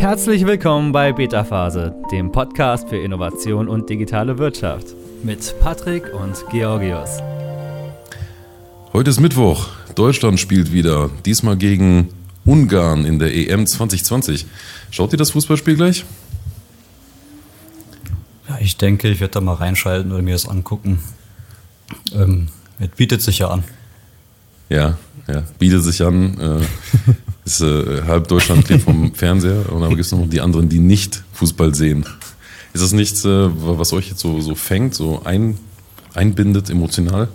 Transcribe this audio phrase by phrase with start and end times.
[0.00, 4.86] Herzlich willkommen bei Beta Phase, dem Podcast für Innovation und digitale Wirtschaft
[5.22, 7.18] mit Patrick und Georgios.
[8.94, 9.68] Heute ist Mittwoch.
[9.96, 12.14] Deutschland spielt wieder, diesmal gegen
[12.46, 14.46] Ungarn in der EM 2020.
[14.90, 16.06] Schaut ihr das Fußballspiel gleich?
[18.48, 21.00] Ja, ich denke, ich werde da mal reinschalten oder mir das angucken.
[22.14, 22.48] Ähm,
[22.78, 23.64] es bietet sich ja an.
[24.70, 24.96] Ja,
[25.28, 26.40] ja, bietet sich an.
[26.40, 26.64] Äh,
[27.44, 30.78] ist, äh, halb Deutschland klebt vom Fernseher und aber gibt es noch die anderen, die
[30.78, 32.04] nicht Fußball sehen.
[32.72, 35.58] Ist das nichts, äh, was euch jetzt so, so fängt, so ein,
[36.14, 37.28] einbindet emotional?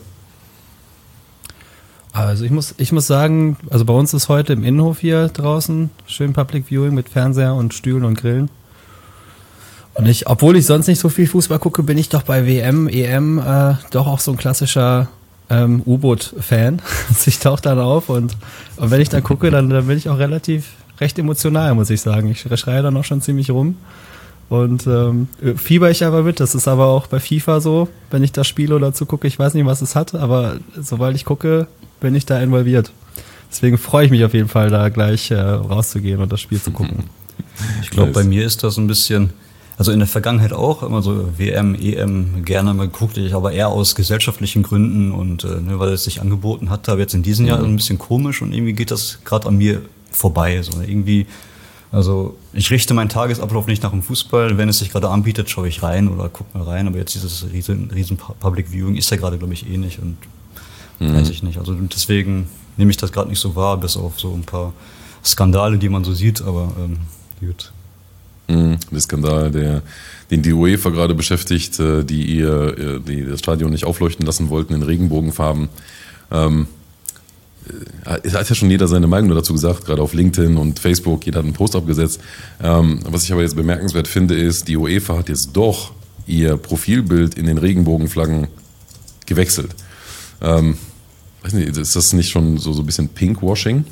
[2.13, 5.89] Also ich muss, ich muss sagen, also bei uns ist heute im Innenhof hier draußen
[6.07, 8.49] schön Public Viewing mit Fernseher und Stühlen und Grillen.
[9.95, 12.87] Und ich, obwohl ich sonst nicht so viel Fußball gucke, bin ich doch bei WM,
[12.87, 15.09] EM äh, doch auch so ein klassischer
[15.49, 16.81] ähm, U-Boot-Fan.
[17.25, 18.35] ich tauche dann auf und,
[18.77, 22.01] und wenn ich da gucke, dann, dann bin ich auch relativ recht emotional, muss ich
[22.01, 22.29] sagen.
[22.29, 23.77] Ich schreie dann auch schon ziemlich rum.
[24.47, 26.39] Und ähm, fieber ich aber mit.
[26.39, 29.55] Das ist aber auch bei FIFA so, wenn ich das spiele oder zugucke, ich weiß
[29.55, 31.67] nicht, was es hat, aber sobald ich gucke,
[31.99, 32.91] bin ich da involviert.
[33.49, 36.71] Deswegen freue ich mich auf jeden Fall, da gleich äh, rauszugehen und das Spiel zu
[36.71, 37.05] gucken.
[37.81, 39.31] Ich glaube, bei mir ist das ein bisschen,
[39.77, 43.67] also in der Vergangenheit auch immer so WM, EM gerne mal geguckt, ich aber eher
[43.67, 47.45] aus gesellschaftlichen Gründen und äh, ne, weil es sich angeboten hat, aber jetzt in diesem
[47.45, 49.81] Jahr ein bisschen komisch und irgendwie geht das gerade an mir
[50.15, 50.61] vorbei.
[50.61, 51.27] So irgendwie,
[51.91, 54.57] also ich richte meinen Tagesablauf nicht nach dem Fußball.
[54.57, 56.87] Wenn es sich gerade anbietet, schaue ich rein oder guck mal rein.
[56.87, 60.17] Aber jetzt dieses riesen, riesen Public Viewing ist ja gerade, glaube ich, eh nicht und
[60.99, 61.15] mhm.
[61.15, 61.57] weiß ich nicht.
[61.57, 64.73] Also deswegen nehme ich das gerade nicht so wahr, bis auf so ein paar
[65.23, 66.41] Skandale, die man so sieht.
[66.41, 66.97] Aber ähm,
[67.39, 67.71] gut.
[68.47, 69.81] Mhm, der Skandal, der,
[70.29, 74.49] den die UEFA gerade beschäftigt, äh, die ihr äh, die das Stadion nicht aufleuchten lassen
[74.49, 75.69] wollten in Regenbogenfarben.
[76.31, 76.67] Ähm,
[78.05, 81.39] äh, hat ja schon jeder seine Meinung dazu gesagt, gerade auf LinkedIn und Facebook, jeder
[81.39, 82.21] hat einen Post abgesetzt.
[82.61, 85.93] Ähm, was ich aber jetzt bemerkenswert finde, ist, die UEFA hat jetzt doch
[86.27, 88.47] ihr Profilbild in den Regenbogenflaggen
[89.25, 89.75] gewechselt.
[90.41, 90.77] Ähm,
[91.43, 93.85] weiß nicht, ist das nicht schon so, so ein bisschen Pinkwashing?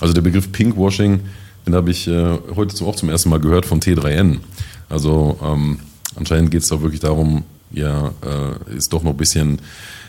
[0.00, 1.20] Also der Begriff Pinkwashing
[1.66, 4.38] den habe ich äh, heute auch zum ersten Mal gehört von T3N.
[4.88, 5.78] Also ähm,
[6.16, 9.60] anscheinend geht es da wirklich darum, ja, äh, ist doch noch ein bisschen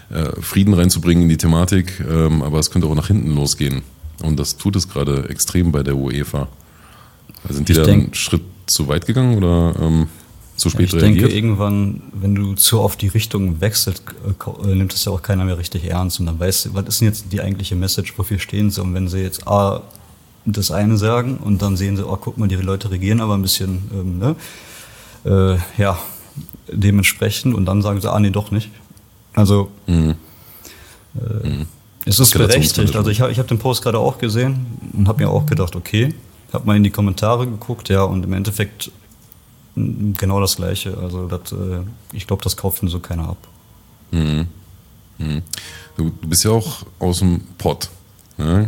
[0.10, 3.84] äh, Frieden reinzubringen in die Thematik, ähm, aber es könnte auch nach hinten losgehen.
[4.22, 6.48] Und das tut es gerade extrem bei der UEFA.
[7.50, 10.08] Sind die ich da einen Schritt zu weit gegangen oder ähm,
[10.56, 11.16] zu spät ich reagiert?
[11.16, 15.22] Ich denke, irgendwann, wenn du zu oft die Richtung wechselst, äh, nimmt es ja auch
[15.22, 18.18] keiner mehr richtig ernst und dann weißt du, was ist denn jetzt die eigentliche Message,
[18.18, 18.82] wofür stehen sie?
[18.82, 19.82] Und wenn sie jetzt A,
[20.46, 23.42] das eine sagen und dann sehen sie, oh, guck mal, die Leute regieren aber ein
[23.42, 24.36] bisschen, ähm, ne?
[25.26, 25.98] äh, ja,
[26.72, 28.70] dementsprechend und dann sagen sie, ah, nee, doch nicht.
[29.34, 30.16] Also, mhm.
[31.16, 31.66] Äh, mhm.
[32.06, 32.96] es ist berechtigt.
[32.96, 35.76] Also, ich habe ich hab den Post gerade auch gesehen und habe mir auch gedacht,
[35.76, 36.14] okay,
[36.52, 38.92] habe mal in die Kommentare geguckt, ja, und im Endeffekt
[39.76, 40.98] genau das Gleiche.
[40.98, 43.48] Also, das, äh, ich glaube, das kauft so keiner ab.
[44.12, 44.48] Mhm.
[45.18, 45.42] mhm.
[45.96, 47.90] Du, du, bist ja auch aus dem Pott.
[48.38, 48.68] Ne?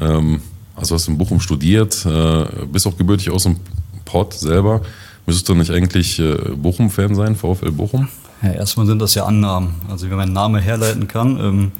[0.00, 0.40] Ähm,
[0.82, 3.56] also hast du in Bochum studiert, äh, bist auch gebürtig aus dem
[4.04, 4.82] Pott selber.
[5.26, 8.08] Müsstest du nicht eigentlich äh, Bochum-Fan sein, VfL Bochum?
[8.42, 9.74] Ja, erstmal sind das ja Annahmen.
[9.88, 11.72] Also wie man meinen Namen herleiten kann, ähm,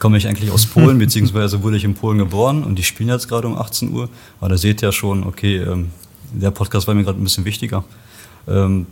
[0.00, 3.28] komme ich eigentlich aus Polen, beziehungsweise wurde ich in Polen geboren und die spielen jetzt
[3.28, 4.08] gerade um 18 Uhr.
[4.40, 5.90] Aber da seht ihr ja schon, okay, ähm,
[6.32, 7.84] der Podcast war mir gerade ein bisschen wichtiger.
[8.48, 8.86] Ähm,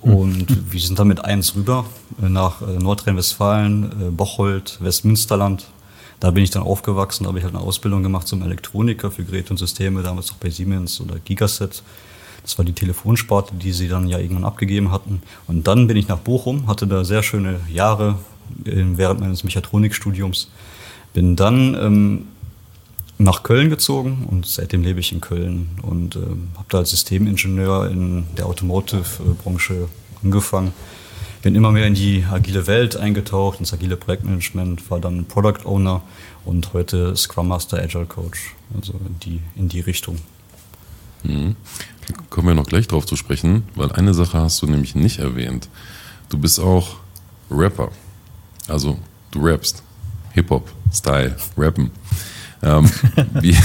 [0.00, 1.84] und wir sind damit eins rüber
[2.20, 5.68] äh, nach Nordrhein-Westfalen, Bocholt, Westmünsterland,
[6.20, 9.24] da bin ich dann aufgewachsen, da habe ich halt eine Ausbildung gemacht zum Elektroniker für
[9.24, 11.82] Geräte und Systeme, damals auch bei Siemens oder Gigaset.
[12.42, 15.22] Das war die Telefonsparte, die sie dann ja irgendwann abgegeben hatten.
[15.46, 18.16] Und dann bin ich nach Bochum, hatte da sehr schöne Jahre
[18.64, 20.50] während meines Mechatronikstudiums.
[21.12, 22.28] Bin dann ähm,
[23.18, 27.90] nach Köln gezogen und seitdem lebe ich in Köln und ähm, habe da als Systemingenieur
[27.90, 29.88] in der Automotive-Branche
[30.22, 30.72] angefangen
[31.42, 36.02] bin immer mehr in die agile Welt eingetaucht, ins agile Projektmanagement, war dann Product Owner
[36.44, 40.18] und heute Scrum Master Agile Coach, also in die, in die Richtung.
[41.22, 41.56] Mhm.
[42.28, 45.68] Kommen wir noch gleich drauf zu sprechen, weil eine Sache hast du nämlich nicht erwähnt.
[46.28, 46.96] Du bist auch
[47.50, 47.90] Rapper.
[48.68, 48.98] Also
[49.30, 49.82] du rappst.
[50.32, 51.90] Hip-Hop, Style, Rappen.
[52.62, 52.90] Ähm,
[53.40, 53.56] wie?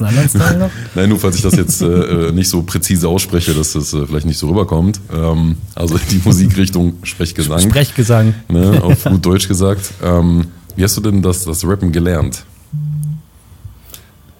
[0.94, 4.06] Nein, nur falls ich das jetzt äh, äh, nicht so präzise ausspreche, dass das äh,
[4.06, 5.00] vielleicht nicht so rüberkommt.
[5.12, 7.60] Ähm, also die Musikrichtung Sprechgesang.
[7.60, 8.34] Sprechgesang.
[8.48, 9.92] Ne, auf gut Deutsch gesagt.
[10.02, 12.44] Ähm, wie hast du denn das, das Rappen gelernt?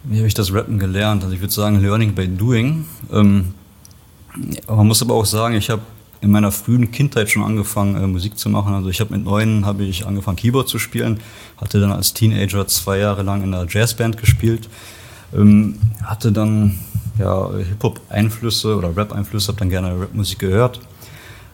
[0.05, 1.23] Wie habe ich das Rappen gelernt?
[1.23, 2.87] Also ich würde sagen, Learning by Doing.
[3.13, 3.55] Ähm,
[4.67, 5.83] man muss aber auch sagen, ich habe
[6.21, 8.75] in meiner frühen Kindheit schon angefangen, äh, Musik zu machen.
[8.75, 11.21] Also ich habe mit neun habe ich angefangen, Keyboard zu spielen,
[11.57, 14.69] hatte dann als Teenager zwei Jahre lang in einer Jazzband gespielt.
[15.35, 16.79] Ähm, hatte dann
[17.19, 20.81] ja, Hip-Hop-Einflüsse oder Rap-Einflüsse, habe dann gerne Rap-Musik gehört.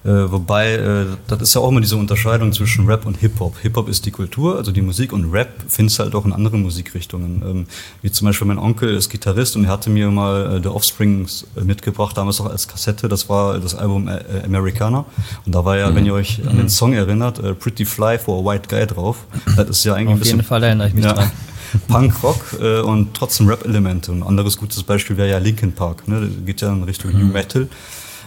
[0.06, 3.58] Äh, wobei, äh, das ist ja auch immer diese Unterscheidung zwischen Rap und Hip-Hop.
[3.60, 6.62] Hip-Hop ist die Kultur, also die Musik und Rap findest du halt auch in anderen
[6.62, 7.42] Musikrichtungen.
[7.44, 7.66] Ähm,
[8.02, 11.48] wie zum Beispiel mein Onkel ist Gitarrist und er hatte mir mal äh, The Offsprings
[11.56, 13.08] äh, mitgebracht, damals auch als Kassette.
[13.08, 15.04] Das war das Album äh, Americana.
[15.44, 15.96] Und da war ja, mhm.
[15.96, 19.24] wenn ihr euch an den Song erinnert, äh, Pretty Fly for a White Guy drauf.
[19.56, 21.30] Das ist ja eigentlich Auf ein bisschen, jeden Fall erinnere ich mich ja, dran.
[21.88, 24.12] Punk-Rock äh, und trotzdem Rap-Elemente.
[24.12, 26.06] Ein anderes gutes Beispiel wäre ja Linkin Park.
[26.06, 26.20] Ne?
[26.20, 27.18] Das geht ja in Richtung mhm.
[27.18, 27.68] New Metal.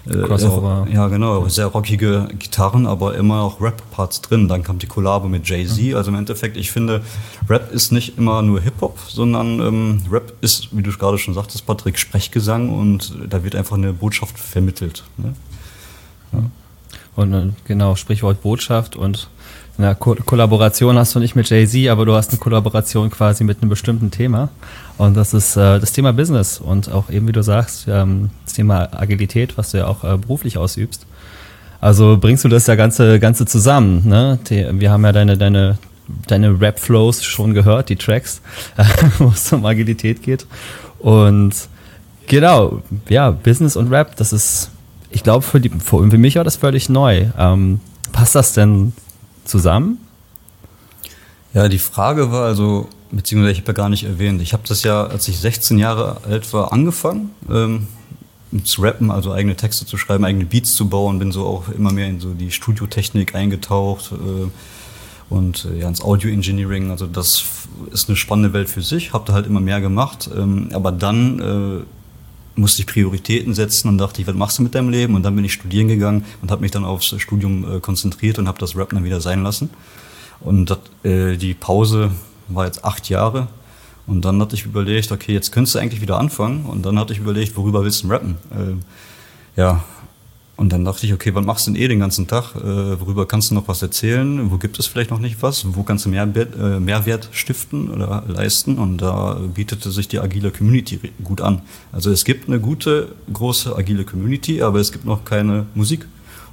[0.09, 0.88] Äh, Crossover.
[0.91, 1.47] ja, genau.
[1.47, 4.47] Sehr rockige Gitarren, aber immer auch Rap-Parts drin.
[4.47, 5.95] Dann kam die Kollabo mit Jay-Z.
[5.95, 7.01] Also im Endeffekt, ich finde,
[7.47, 11.65] Rap ist nicht immer nur Hip-Hop, sondern ähm, Rap ist, wie du gerade schon sagtest,
[11.65, 15.03] Patrick, Sprechgesang und da wird einfach eine Botschaft vermittelt.
[15.17, 15.33] Ne?
[16.33, 16.44] Ja.
[17.15, 19.29] Und äh, genau, Sprichwort Botschaft und
[19.79, 23.61] eine Ko Kollaboration hast du nicht mit Jay-Z, aber du hast eine Kollaboration quasi mit
[23.61, 24.49] einem bestimmten Thema.
[24.97, 28.53] Und das ist äh, das Thema Business und auch eben, wie du sagst, ähm, das
[28.53, 31.05] Thema Agilität, was du ja auch äh, beruflich ausübst.
[31.79, 34.05] Also bringst du das ja ganze, ganze zusammen.
[34.05, 34.37] Ne?
[34.49, 35.77] Wir haben ja deine, deine,
[36.27, 38.41] deine Rap-Flows schon gehört, die Tracks,
[39.17, 40.45] wo es um Agilität geht.
[40.99, 41.53] Und
[42.27, 44.71] genau, ja, Business und Rap, das ist,
[45.09, 47.27] ich glaube, für, die, für, für mich war das völlig neu.
[47.37, 47.79] Ähm,
[48.11, 48.91] passt das denn
[49.50, 49.98] zusammen?
[51.54, 54.84] Ja, die Frage war also, beziehungsweise ich habe ja gar nicht erwähnt, ich habe das
[54.84, 57.88] ja, als ich 16 Jahre alt war, angefangen ähm,
[58.63, 61.92] zu rappen, also eigene Texte zu schreiben, eigene Beats zu bauen, bin so auch immer
[61.92, 64.50] mehr in so die Studiotechnik eingetaucht äh,
[65.30, 66.92] und äh, ja ins Audio Engineering.
[66.92, 67.44] Also das
[67.92, 71.40] ist eine spannende Welt für sich, habe da halt immer mehr gemacht, ähm, aber dann
[71.40, 71.84] äh,
[72.59, 75.15] musste ich Prioritäten setzen und dachte ich, was machst du mit deinem Leben?
[75.15, 78.47] Und dann bin ich studieren gegangen und habe mich dann aufs Studium äh, konzentriert und
[78.47, 79.69] habe das Rap dann wieder sein lassen.
[80.41, 82.11] Und dat, äh, die Pause
[82.47, 83.47] war jetzt acht Jahre.
[84.07, 86.65] Und dann hatte ich überlegt, okay, jetzt könntest du eigentlich wieder anfangen.
[86.65, 88.38] Und dann hatte ich überlegt, worüber willst du rappen?
[88.51, 89.83] Äh, ja,
[90.59, 92.53] und dann dachte ich, okay, was machst du denn eh den ganzen Tag?
[92.53, 94.51] Äh, worüber kannst du noch was erzählen?
[94.51, 95.63] Wo gibt es vielleicht noch nicht was?
[95.73, 98.77] Wo kannst du Mehrwert, äh, Mehrwert stiften oder leisten?
[98.77, 101.61] Und da bietete sich die agile Community gut an.
[101.94, 106.06] Also es gibt eine gute, große agile Community, aber es gibt noch keine Musik.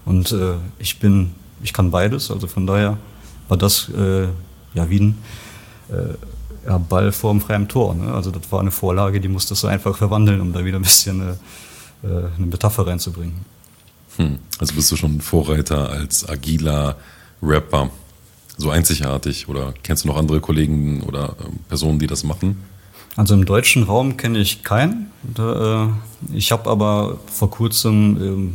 [0.05, 1.33] Und äh, ich bin,
[1.65, 2.31] ich kann beides.
[2.31, 2.99] Also von daher
[3.49, 4.29] war das äh,
[4.75, 5.19] ja wie ein
[5.89, 7.93] äh, ja, Ball vorm freien Tor.
[7.97, 8.15] Ne?
[8.15, 11.23] Also das war eine Vorlage, die musstest du einfach verwandeln, um da wieder ein bisschen
[11.23, 13.56] äh, äh eine Metapher reinzubringen.
[14.17, 14.39] Hm.
[14.59, 16.97] Also bist du schon Vorreiter als agiler
[17.43, 17.91] Rapper,
[18.57, 22.57] so einzigartig oder kennst du noch andere Kollegen oder ähm, Personen, die das machen?
[23.17, 25.11] Also im deutschen Raum kenne ich keinen.
[25.39, 25.87] Äh,
[26.35, 28.55] ich habe aber vor kurzem ähm,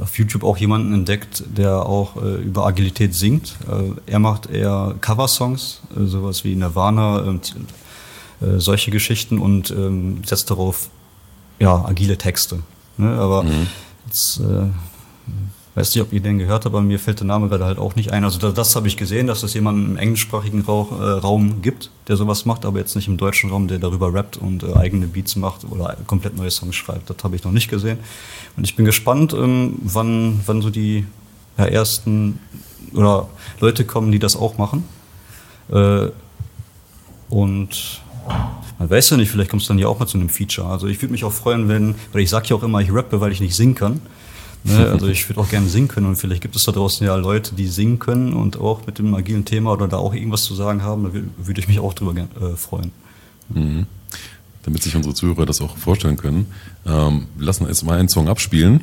[0.00, 3.56] auf YouTube auch jemanden entdeckt, der auch äh, über Agilität singt.
[3.68, 7.54] Äh, er macht eher Coversongs, sowas wie Nirvana, und
[8.56, 10.88] solche Geschichten und ähm, setzt darauf
[11.58, 12.60] ja, agile Texte.
[12.96, 13.10] Ne?
[13.18, 13.66] Aber mhm.
[14.10, 14.66] Jetzt, äh,
[15.76, 17.94] weiß nicht, ob ihr den gehört habt, aber mir fällt der Name gerade halt auch
[17.94, 18.24] nicht ein.
[18.24, 21.90] Also das, das habe ich gesehen, dass es jemanden im englischsprachigen Rauch, äh, Raum gibt,
[22.08, 25.06] der sowas macht, aber jetzt nicht im deutschen Raum, der darüber rappt und äh, eigene
[25.06, 27.08] Beats macht oder komplett neue Songs schreibt.
[27.08, 27.98] Das habe ich noch nicht gesehen.
[28.56, 31.06] Und ich bin gespannt, ähm, wann, wann so die
[31.56, 32.40] ja, ersten
[32.92, 33.28] oder
[33.60, 34.82] Leute kommen, die das auch machen.
[35.70, 36.08] Äh,
[37.28, 38.02] und
[38.80, 40.66] man weiß ja nicht, vielleicht kommst du dann ja auch mal zu einem Feature.
[40.66, 43.20] Also ich würde mich auch freuen, wenn, weil ich sage ja auch immer, ich rappe,
[43.20, 44.00] weil ich nicht singen kann.
[44.64, 44.86] Ne?
[44.90, 47.54] Also ich würde auch gerne singen können und vielleicht gibt es da draußen ja Leute,
[47.54, 50.82] die singen können und auch mit dem agilen Thema oder da auch irgendwas zu sagen
[50.82, 51.04] haben.
[51.04, 52.90] Da würde ich mich auch drüber äh, freuen.
[53.50, 53.86] Mhm.
[54.62, 56.46] Damit sich unsere Zuhörer das auch vorstellen können,
[56.86, 58.80] ähm, lassen wir jetzt mal einen Song abspielen.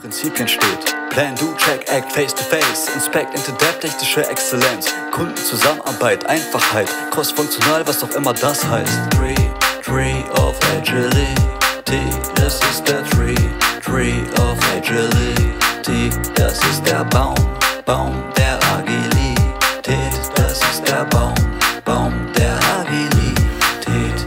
[0.00, 0.94] Prinzipien steht.
[1.10, 2.88] Plan, do, check, act, face to face.
[2.94, 4.86] Inspect, into technische Exzellenz.
[5.10, 6.88] Kundenzusammenarbeit, Einfachheit.
[7.10, 9.10] Crossfunktional, was auch immer das heißt.
[9.10, 9.34] Tree,
[9.82, 12.00] Tree of Agility.
[12.34, 13.34] Das ist der Tree,
[13.84, 16.10] Tree of Agility.
[16.34, 17.34] Das ist der Baum,
[17.84, 20.14] Baum der Agilität.
[20.34, 21.34] Das ist der Baum,
[21.84, 24.26] Baum der Agilität.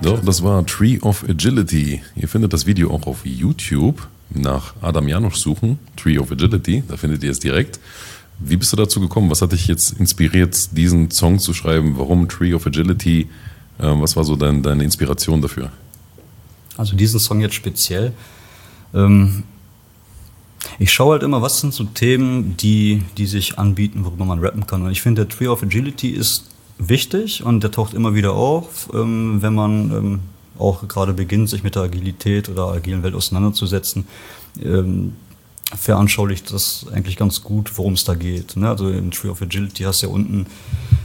[0.00, 2.02] Doch, das war Tree of Agility.
[2.16, 6.96] Ihr findet das Video auch auf YouTube nach Adam Janusz suchen, Tree of Agility, da
[6.96, 7.80] findet ihr es direkt.
[8.38, 9.30] Wie bist du dazu gekommen?
[9.30, 11.98] Was hat dich jetzt inspiriert, diesen Song zu schreiben?
[11.98, 13.28] Warum Tree of Agility?
[13.78, 15.70] Ähm, was war so dein, deine Inspiration dafür?
[16.76, 18.12] Also diesen Song jetzt speziell.
[18.94, 19.42] Ähm,
[20.78, 24.66] ich schaue halt immer, was sind so Themen, die, die sich anbieten, worüber man rappen
[24.66, 24.82] kann.
[24.82, 26.46] Und ich finde, der Tree of Agility ist
[26.78, 30.20] wichtig und der taucht immer wieder auf, ähm, wenn man
[30.60, 34.06] auch gerade beginnt, sich mit der Agilität oder agilen Welt auseinanderzusetzen,
[34.62, 35.14] ähm,
[35.74, 38.56] veranschaulicht das eigentlich ganz gut, worum es da geht.
[38.56, 38.68] Ne?
[38.68, 40.46] Also im Tree of Agility hast du ja unten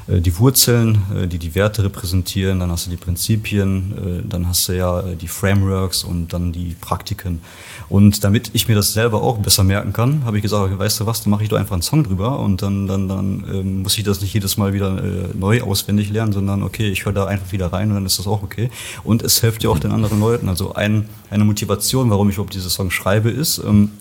[0.08, 3.94] die Wurzeln, äh, die die Werte repräsentieren, dann hast du die Prinzipien,
[4.24, 7.42] äh, dann hast du ja die Frameworks und dann die Praktiken.
[7.90, 11.06] Und damit ich mir das selber auch besser merken kann, habe ich gesagt, weißt du
[11.08, 13.98] was, dann mache ich doch einfach einen Song drüber und dann, dann, dann ähm, muss
[13.98, 17.26] ich das nicht jedes Mal wieder äh, neu auswendig lernen, sondern okay, ich höre da
[17.26, 18.70] einfach wieder rein und dann ist das auch okay.
[19.04, 20.50] Und es hilft ja auch den anderen Leuten.
[20.50, 23.92] Also ein, eine Motivation, warum ich überhaupt diese Song schreibe, ist, ähm,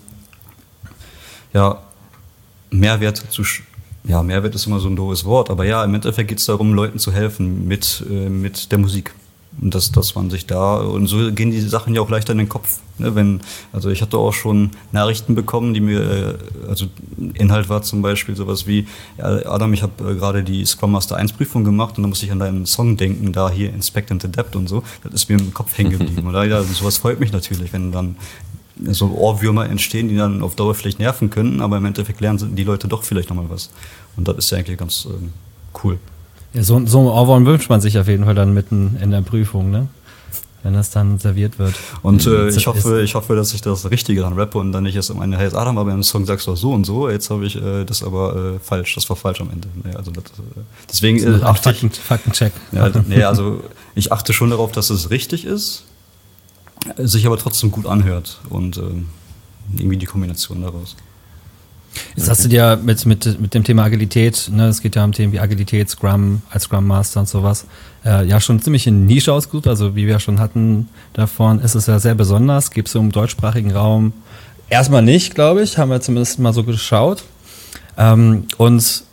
[1.51, 1.79] ja,
[2.69, 3.43] Mehrwert zu
[4.07, 6.73] ja, Mehrwert ist immer so ein doofes Wort, aber ja, im Endeffekt geht es darum,
[6.73, 9.13] Leuten zu helfen mit, äh, mit der Musik.
[9.61, 12.39] Und dass, dass man sich da, und so gehen die Sachen ja auch leichter in
[12.39, 12.79] den Kopf.
[12.97, 13.15] Ne?
[13.15, 13.39] Wenn,
[13.71, 16.87] also ich hatte auch schon Nachrichten bekommen, die mir, äh, also
[17.35, 18.85] Inhalt war zum Beispiel sowas wie,
[19.17, 22.21] ja, Adam, ich habe äh, gerade die Scrum Master 1 Prüfung gemacht und da muss
[22.21, 24.83] ich an deinen Song denken, da hier Inspect and Adapt und so.
[25.03, 26.27] Das ist mir im Kopf hängen geblieben.
[26.27, 28.17] Oder ja, sowas freut mich natürlich, wenn dann
[28.83, 32.63] so Ohrwürmer entstehen, die dann auf Dauer vielleicht nerven können, aber im Endeffekt lernen die
[32.63, 33.69] Leute doch vielleicht nochmal was.
[34.17, 35.31] Und das ist ja eigentlich ganz ähm,
[35.83, 35.97] cool.
[36.53, 39.21] Ja, so, so ein Ohrwurm wünscht man sich auf jeden Fall dann mitten in der
[39.21, 39.87] Prüfung, ne?
[40.63, 41.75] Wenn das dann serviert wird.
[42.01, 44.95] Und äh, ich hoffe, ich hoffe, dass ich das Richtige dann rappe und dann nicht
[44.95, 47.45] erst am Ende, hey, Adam, aber im Song sagst du so und so, jetzt habe
[47.45, 49.67] ich äh, das aber äh, falsch, das war falsch am Ende.
[49.83, 52.51] Nee, also das, äh, deswegen äh, achte ich, Faktencheck.
[52.71, 53.61] Ja, nee, also
[53.93, 55.83] ich achte schon darauf, dass es richtig ist,
[56.97, 58.81] sich aber trotzdem gut anhört und äh,
[59.77, 60.95] irgendwie die Kombination daraus.
[62.15, 65.13] Jetzt hast du dir mit, mit, mit dem Thema Agilität, ne, es geht ja um
[65.13, 67.65] Themen wie Agilität, Scrum, als Scrum Master und sowas,
[68.03, 69.67] äh, ja schon ziemlich in Nische ausgesucht.
[69.67, 72.71] Also wie wir schon hatten davon, ist es ja sehr besonders.
[72.71, 74.13] Gibt es im deutschsprachigen Raum
[74.69, 77.23] erstmal nicht, glaube ich, haben wir zumindest mal so geschaut.
[77.97, 79.04] Ähm, und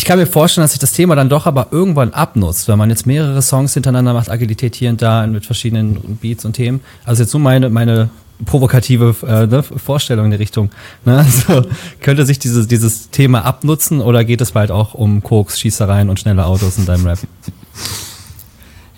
[0.00, 2.88] ich kann mir vorstellen, dass sich das Thema dann doch aber irgendwann abnutzt, wenn man
[2.88, 6.80] jetzt mehrere Songs hintereinander macht, Agilität hier und da mit verschiedenen Beats und Themen.
[7.04, 8.08] Also jetzt nur meine, meine
[8.46, 10.70] provokative äh, ne, Vorstellung in die Richtung.
[11.04, 11.18] Ne?
[11.30, 11.68] Also,
[12.00, 16.18] könnte sich dieses, dieses Thema abnutzen oder geht es bald auch um Koks, Schießereien und
[16.18, 17.18] schnelle Autos in deinem Rap?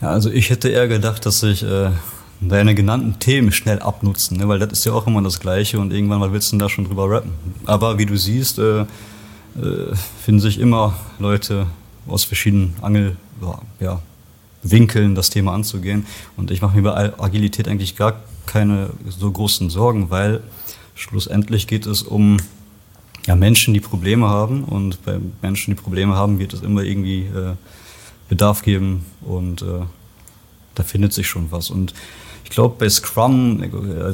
[0.00, 1.90] Ja, also ich hätte eher gedacht, dass sich äh,
[2.40, 4.46] deine genannten Themen schnell abnutzen, ne?
[4.46, 6.84] weil das ist ja auch immer das Gleiche und irgendwann mal willst du da schon
[6.84, 7.32] drüber rappen.
[7.66, 8.84] Aber wie du siehst, äh,
[10.22, 11.66] finden sich immer Leute
[12.06, 13.16] aus verschiedenen Angel,
[13.80, 14.00] ja,
[14.62, 16.06] Winkeln das Thema anzugehen.
[16.36, 20.40] Und ich mache mir bei Agilität eigentlich gar keine so großen Sorgen, weil
[20.94, 22.38] schlussendlich geht es um
[23.26, 24.64] ja, Menschen, die Probleme haben.
[24.64, 27.54] Und bei Menschen, die Probleme haben, wird es immer irgendwie äh,
[28.28, 29.80] Bedarf geben und äh,
[30.74, 31.70] da findet sich schon was.
[31.70, 31.92] Und
[32.54, 33.62] glaube, bei Scrum,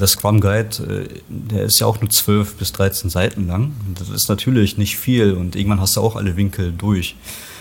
[0.01, 3.73] der Scrum Guide, äh, der ist ja auch nur 12 bis 13 Seiten lang.
[3.99, 7.17] Das ist natürlich nicht viel und irgendwann hast du auch alle Winkel durch.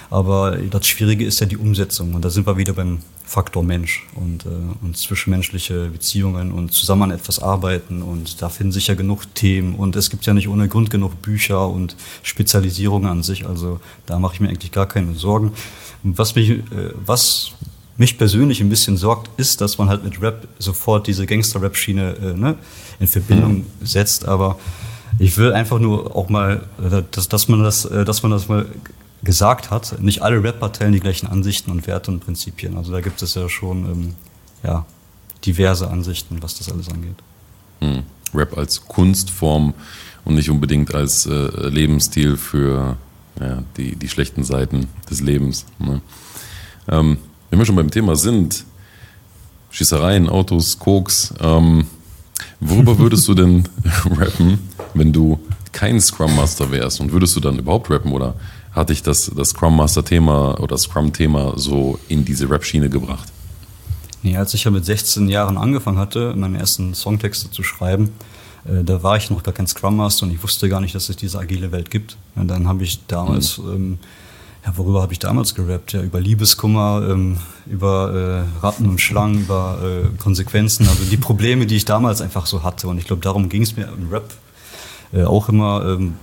[0.09, 4.07] Aber das Schwierige ist ja die Umsetzung und da sind wir wieder beim Faktor Mensch
[4.15, 4.49] und, äh,
[4.81, 9.75] und zwischenmenschliche Beziehungen und zusammen an etwas arbeiten und da finden sich ja genug Themen
[9.75, 14.17] und es gibt ja nicht ohne Grund genug Bücher und Spezialisierungen an sich, also da
[14.17, 15.51] mache ich mir eigentlich gar keine Sorgen.
[16.03, 16.63] Was mich, äh,
[17.05, 17.51] was
[17.97, 22.33] mich persönlich ein bisschen sorgt, ist, dass man halt mit Rap sofort diese Gangster-Rap-Schiene äh,
[22.33, 22.55] ne,
[22.99, 24.59] in Verbindung setzt, aber
[25.19, 28.47] ich will einfach nur auch mal, äh, dass, dass man das, äh, dass man das
[28.47, 28.67] mal
[29.23, 32.77] gesagt hat, nicht alle Rapper teilen die gleichen Ansichten und Werte und Prinzipien.
[32.77, 34.13] Also da gibt es ja schon ähm,
[34.63, 34.85] ja,
[35.45, 37.15] diverse Ansichten, was das alles angeht.
[37.81, 38.03] Hm.
[38.33, 39.73] Rap als Kunstform
[40.23, 42.97] und nicht unbedingt als äh, Lebensstil für
[43.39, 45.65] ja, die, die schlechten Seiten des Lebens.
[45.79, 46.01] Ne?
[46.89, 47.17] Ähm,
[47.49, 48.65] wenn wir schon beim Thema sind,
[49.69, 51.85] Schießereien, Autos, Koks, ähm,
[52.59, 53.67] worüber würdest du denn
[54.17, 54.59] rappen,
[54.93, 55.39] wenn du
[55.71, 56.99] kein Scrum Master wärst?
[56.99, 58.35] Und würdest du dann überhaupt rappen oder
[58.71, 63.31] hatte ich das, das Scrum Master Thema oder Scrum Thema so in diese Rap-Schiene gebracht?
[64.23, 68.11] Nee, als ich ja mit 16 Jahren angefangen hatte, meine ersten Songtexte zu schreiben,
[68.65, 71.09] äh, da war ich noch gar kein Scrum Master und ich wusste gar nicht, dass
[71.09, 72.17] es diese agile Welt gibt.
[72.35, 73.73] Und dann habe ich damals, mhm.
[73.73, 73.99] ähm,
[74.65, 75.93] ja, worüber habe ich damals gerappt?
[75.93, 81.65] Ja, über Liebeskummer, ähm, über äh, Ratten und Schlangen, über äh, Konsequenzen, also die Probleme,
[81.65, 82.87] die ich damals einfach so hatte.
[82.87, 84.33] Und ich glaube, darum ging es mir im Rap
[85.13, 85.85] äh, auch immer.
[85.85, 86.13] Ähm,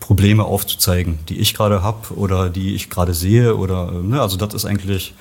[0.00, 4.36] Probleme aufzuzeigen, die ich gerade habe oder die ich gerade sehe oder äh, ne, also
[4.36, 5.14] das ist eigentlich,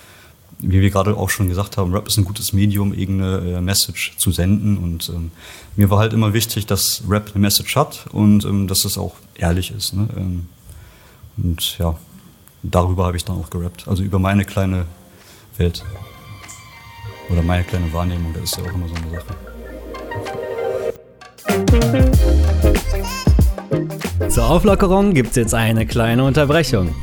[0.59, 4.13] wie wir gerade auch schon gesagt haben, Rap ist ein gutes Medium, irgendeine äh, Message
[4.17, 5.31] zu senden und ähm,
[5.75, 9.15] mir war halt immer wichtig, dass Rap eine Message hat und ähm, dass es auch
[9.35, 9.93] ehrlich ist.
[9.93, 10.07] Ne?
[10.17, 10.47] Ähm,
[11.37, 11.97] und ja,
[12.71, 14.85] darüber habe ich dann auch gerappt, also über meine kleine
[15.57, 15.83] Welt
[17.29, 19.35] oder meine kleine Wahrnehmung, das ist ja auch immer so eine Sache.
[24.29, 26.93] Zur Auflockerung gibt es jetzt eine kleine Unterbrechung.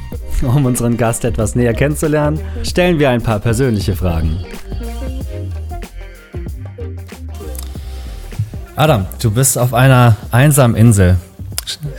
[0.43, 4.45] Um unseren Gast etwas näher kennenzulernen, stellen wir ein paar persönliche Fragen.
[8.75, 11.17] Adam, du bist auf einer einsamen Insel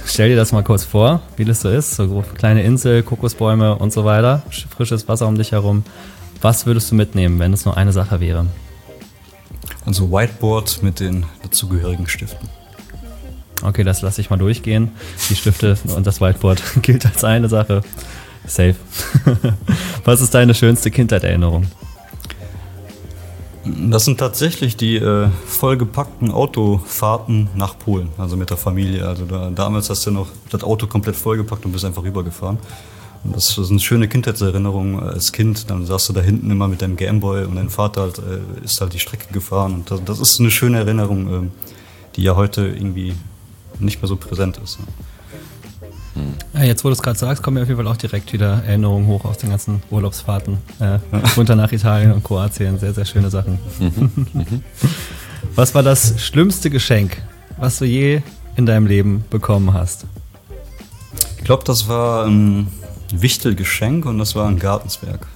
[0.06, 1.96] Stell dir das mal kurz vor, wie das so ist.
[1.96, 5.84] So kleine Insel, Kokosbäume und so weiter, sch- frisches Wasser um dich herum.
[6.42, 8.46] Was würdest du mitnehmen, wenn es nur eine Sache wäre?
[9.86, 12.50] Also Whiteboard mit den dazugehörigen Stiften.
[13.64, 14.92] Okay, das lasse ich mal durchgehen.
[15.30, 17.82] Die Stifte und das Whiteboard gilt als eine Sache.
[18.46, 18.76] Safe.
[20.04, 21.66] Was ist deine schönste Kindheitserinnerung?
[23.66, 29.08] Das sind tatsächlich die äh, vollgepackten Autofahrten nach Polen, also mit der Familie.
[29.08, 32.58] Also da, damals hast du noch das Auto komplett vollgepackt und bist einfach rübergefahren.
[33.24, 35.70] Und das sind schöne Kindheitserinnerungen als Kind.
[35.70, 38.82] Dann saß du da hinten immer mit deinem Gameboy und dein Vater halt, äh, ist
[38.82, 39.76] halt die Strecke gefahren.
[39.76, 41.52] Und das, das ist eine schöne Erinnerung, ähm,
[42.18, 43.14] die ja heute irgendwie
[43.80, 44.80] nicht mehr so präsent ist.
[44.80, 44.86] ne?
[46.54, 48.64] Ja, jetzt, wo du es gerade sagst, kommen mir auf jeden Fall auch direkt wieder
[48.66, 50.58] Erinnerungen hoch aus den ganzen Urlaubsfahrten.
[50.80, 51.00] Äh,
[51.38, 52.78] runter nach Italien und Kroatien.
[52.78, 53.58] Sehr, sehr schöne Sachen.
[55.56, 57.22] Was war das schlimmste Geschenk,
[57.58, 58.22] was du je
[58.56, 60.06] in deinem Leben bekommen hast?
[61.38, 62.68] Ich glaube, das war ein
[63.12, 65.28] Wichtelgeschenk und das war ein Gartenzwerg.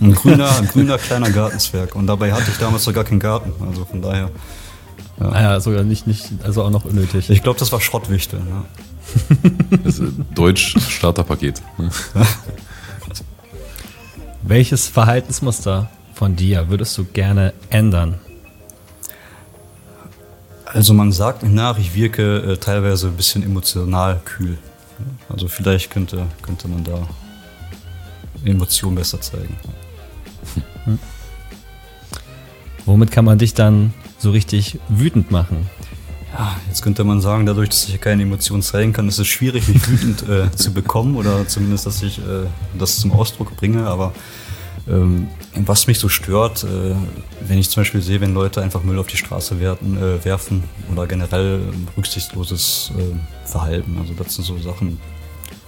[0.00, 1.94] Ein grüner, ein grüner kleiner Gartenzwerg.
[1.94, 3.52] Und dabei hatte ich damals sogar keinen Garten.
[3.66, 4.30] Also von daher.
[5.18, 7.30] Ja, sogar nicht, nicht, also auch noch unnötig.
[7.30, 8.40] Ich glaube, das war Schrottwichtel.
[8.40, 8.64] Ne?
[9.84, 11.62] Das ist Deutsch Starterpaket.
[11.78, 11.90] ne?
[14.42, 18.16] Welches Verhaltensmuster von dir würdest du gerne ändern?
[20.66, 24.58] Also man sagt mir nach, ich wirke äh, teilweise ein bisschen emotional kühl.
[25.28, 27.06] Also vielleicht könnte, könnte man da
[28.44, 29.56] Emotionen besser zeigen.
[32.84, 35.68] Womit kann man dich dann so richtig wütend machen?
[36.32, 39.68] Ja, jetzt könnte man sagen, dadurch, dass ich keine Emotionen zeigen kann, ist es schwierig,
[39.68, 42.46] mich wütend äh, zu bekommen oder zumindest, dass ich äh,
[42.78, 43.86] das zum Ausdruck bringe.
[43.86, 44.12] Aber
[44.88, 46.94] ähm, was mich so stört, äh,
[47.40, 50.64] wenn ich zum Beispiel sehe, wenn Leute einfach Müll auf die Straße werten, äh, werfen
[50.92, 51.60] oder generell
[51.96, 53.96] rücksichtsloses äh, Verhalten.
[53.98, 55.00] Also das sind so Sachen,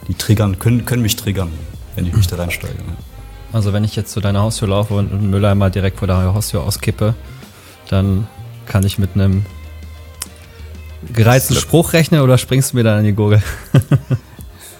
[0.07, 1.51] die triggern, können, können mich triggern,
[1.97, 2.75] wenn ich mich da reinsteige.
[2.75, 2.97] Ja.
[3.53, 6.63] Also wenn ich jetzt zu deiner Haustür laufe und einen Mülleimer direkt vor der Haustür
[6.63, 7.15] auskippe,
[7.89, 8.27] dann
[8.69, 9.45] kann ich mit einem
[11.13, 11.55] gereizten.
[11.55, 13.43] Spruch rechnen oder springst du mir dann an die Gurgel?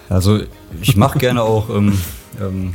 [0.09, 0.39] Also
[0.81, 1.95] ich mache gerne auch ähm,
[2.41, 2.73] ähm,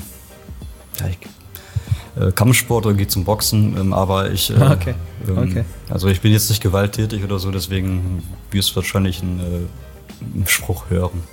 [2.16, 4.94] äh, Kampfsport oder gehe zum Boxen, ähm, aber ich äh, Okay,
[5.26, 5.64] Ähm, okay.
[5.90, 8.22] also ich bin jetzt nicht gewalttätig oder so, deswegen
[8.52, 11.24] wirst du wahrscheinlich einen, äh, einen Spruch hören.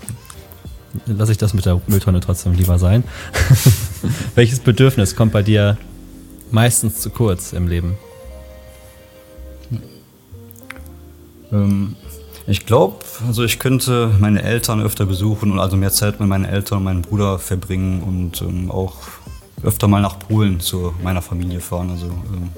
[1.05, 3.03] Lass ich das mit der Mülltonne trotzdem lieber sein.
[4.35, 5.77] Welches Bedürfnis kommt bei dir
[6.49, 7.95] meistens zu kurz im Leben?
[11.51, 11.95] Ähm,
[12.47, 16.45] ich glaube, also ich könnte meine Eltern öfter besuchen und also mehr Zeit mit meinen
[16.45, 18.95] Eltern und meinem Bruder verbringen und ähm, auch
[19.63, 22.49] öfter mal nach Polen zu meiner Familie fahren, also ähm,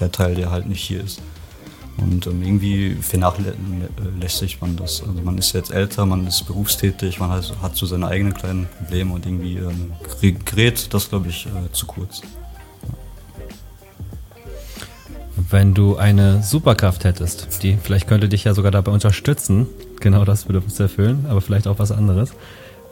[0.00, 1.22] der Teil, der halt nicht hier ist.
[1.96, 5.02] Und ähm, irgendwie vernachlässigt man das.
[5.06, 8.66] Also man ist jetzt älter, man ist berufstätig, man hat, hat so seine eigenen kleinen
[8.78, 9.92] Probleme und irgendwie ähm,
[10.44, 12.20] gerät das, glaube ich, äh, zu kurz.
[15.54, 19.68] Wenn du eine Superkraft hättest, die vielleicht könnte dich ja sogar dabei unterstützen,
[20.00, 22.32] genau das Bedürfnis erfüllen, aber vielleicht auch was anderes.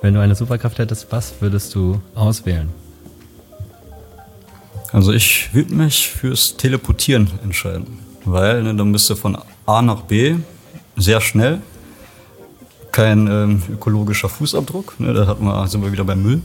[0.01, 2.69] Wenn du eine Superkraft hättest, was würdest du auswählen?
[4.93, 10.03] Also ich würde mich fürs Teleportieren entscheiden, weil ne, dann bist du von A nach
[10.03, 10.37] B
[10.97, 11.61] sehr schnell,
[12.93, 16.43] kein ähm, ökologischer Fußabdruck, ne, da hat man, sind wir wieder beim Müll.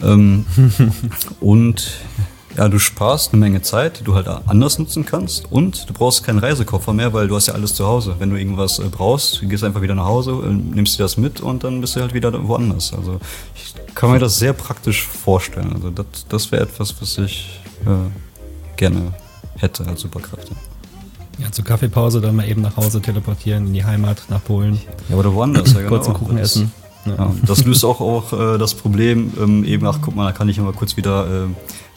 [0.00, 0.46] Ähm,
[1.40, 1.90] und
[2.56, 6.24] ja, du sparst eine Menge Zeit, die du halt anders nutzen kannst und du brauchst
[6.24, 8.16] keinen Reisekoffer mehr, weil du hast ja alles zu Hause.
[8.18, 11.16] Wenn du irgendwas äh, brauchst, du gehst einfach wieder nach Hause, äh, nimmst dir das
[11.16, 12.92] mit und dann bist du halt wieder woanders.
[12.92, 13.20] Also
[13.54, 15.72] ich kann mir das sehr praktisch vorstellen.
[15.74, 19.14] Also das, das wäre etwas, was ich äh, gerne
[19.58, 20.48] hätte als Superkraft.
[20.50, 20.56] ja.
[21.38, 25.16] Ja, zur Kaffeepause dann mal eben nach Hause teleportieren, in die Heimat, nach Polen, Ja,
[25.16, 25.72] oder woanders.
[25.72, 25.88] Ja, genau.
[25.88, 26.72] kurzen Kuchen Das- essen.
[27.06, 30.50] Ja, das löst auch, auch äh, das Problem, ähm, eben, ach guck mal, da kann
[30.50, 31.46] ich immer kurz wieder äh,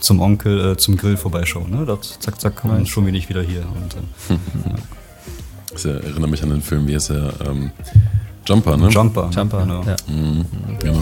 [0.04, 1.72] zum Onkel, äh, zum Grill vorbeischauen.
[1.72, 1.86] Ne?
[1.86, 3.62] Das, zack, zack, und schon bin ich wieder hier.
[3.62, 3.96] Und,
[4.36, 4.40] äh,
[5.76, 7.34] Ich erinnere mich an den Film, wie heißt der?
[7.48, 7.72] Ähm,
[8.46, 8.90] Jumper, ne?
[8.90, 9.32] Jumper.
[9.34, 9.84] Jumper, Genau.
[9.84, 9.96] ja.
[10.08, 10.46] Mhm,
[10.78, 11.00] genau.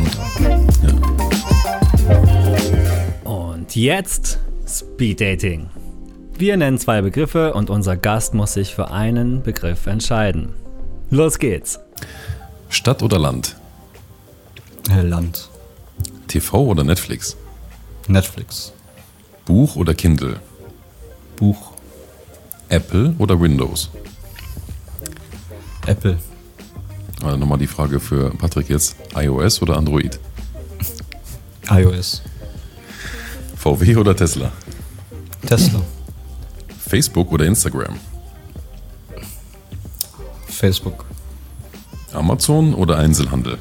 [3.26, 5.70] Und jetzt Speed Dating.
[6.38, 10.54] Wir nennen zwei Begriffe und unser Gast muss sich für einen Begriff entscheiden.
[11.10, 11.80] Los geht's.
[12.70, 13.58] Stadt oder Land?
[14.90, 15.50] Äh, Land.
[16.28, 17.36] TV oder Netflix?
[18.08, 18.72] Netflix.
[19.52, 20.40] Buch oder Kindle?
[21.36, 21.74] Buch.
[22.70, 23.90] Apple oder Windows?
[25.86, 26.18] Apple.
[27.22, 28.96] Also nochmal die Frage für Patrick jetzt.
[29.14, 30.18] iOS oder Android?
[31.70, 32.22] iOS.
[33.58, 34.54] VW oder Tesla?
[35.46, 35.82] Tesla.
[36.88, 38.00] Facebook oder Instagram?
[40.48, 41.04] Facebook.
[42.14, 43.58] Amazon oder Einzelhandel?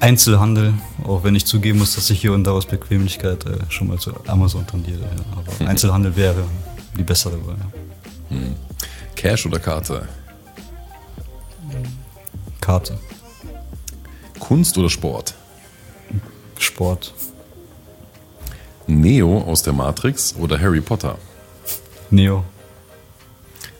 [0.00, 0.72] Einzelhandel,
[1.04, 3.98] auch wenn ich zugeben muss, dass ich hier und da aus Bequemlichkeit äh, schon mal
[3.98, 5.00] zu Amazon tendiere.
[5.00, 5.08] Ja.
[5.36, 6.44] Aber Einzelhandel wäre
[6.96, 7.56] die bessere Wahl.
[8.30, 8.36] Ja.
[9.14, 10.08] Cash oder Karte?
[12.60, 12.98] Karte,
[14.38, 15.34] Kunst oder Sport?
[16.58, 17.12] Sport,
[18.86, 21.18] Neo aus der Matrix oder Harry Potter?
[22.10, 22.44] Neo.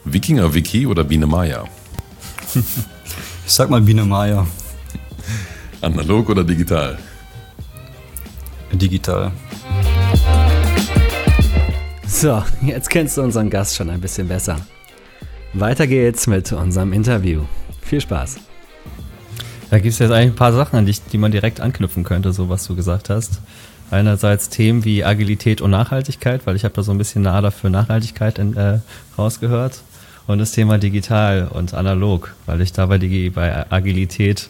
[0.05, 1.65] Wikinger Wiki oder Biene Maya?
[2.55, 4.47] Ich sag mal Biene Maya,
[5.83, 6.99] Analog oder digital?
[8.73, 9.33] Digital.
[12.07, 14.57] So, jetzt kennst du unseren Gast schon ein bisschen besser.
[15.55, 17.43] Weiter geht's mit unserem Interview.
[17.83, 18.37] Viel Spaß.
[19.71, 22.33] Da gibt es jetzt eigentlich ein paar Sachen, an die, die man direkt anknüpfen könnte,
[22.33, 23.41] so was du gesagt hast.
[23.91, 27.71] Einerseits Themen wie Agilität und Nachhaltigkeit, weil ich habe da so ein bisschen Nader für
[27.71, 28.81] Nachhaltigkeit in, äh,
[29.19, 29.83] rausgehört.
[30.27, 34.49] Und das Thema digital und analog, weil ich da bei, Digi bei Agilität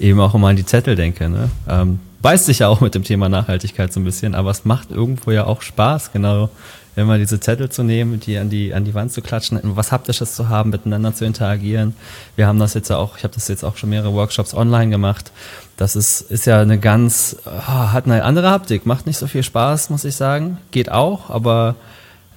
[0.00, 1.28] eben auch immer an die Zettel denke.
[1.28, 1.50] Ne?
[1.68, 4.90] Ähm, beißt sich ja auch mit dem Thema Nachhaltigkeit so ein bisschen, aber es macht
[4.90, 6.50] irgendwo ja auch Spaß, genau
[6.94, 10.34] immer diese Zettel zu nehmen, die an die an die Wand zu klatschen, was Haptisches
[10.34, 11.94] zu haben, miteinander zu interagieren.
[12.36, 14.90] Wir haben das jetzt ja auch, ich habe das jetzt auch schon mehrere Workshops online
[14.90, 15.32] gemacht.
[15.76, 19.42] Das ist ist ja eine ganz ah, hat eine andere Haptik, macht nicht so viel
[19.42, 20.58] Spaß, muss ich sagen.
[20.70, 21.76] Geht auch, aber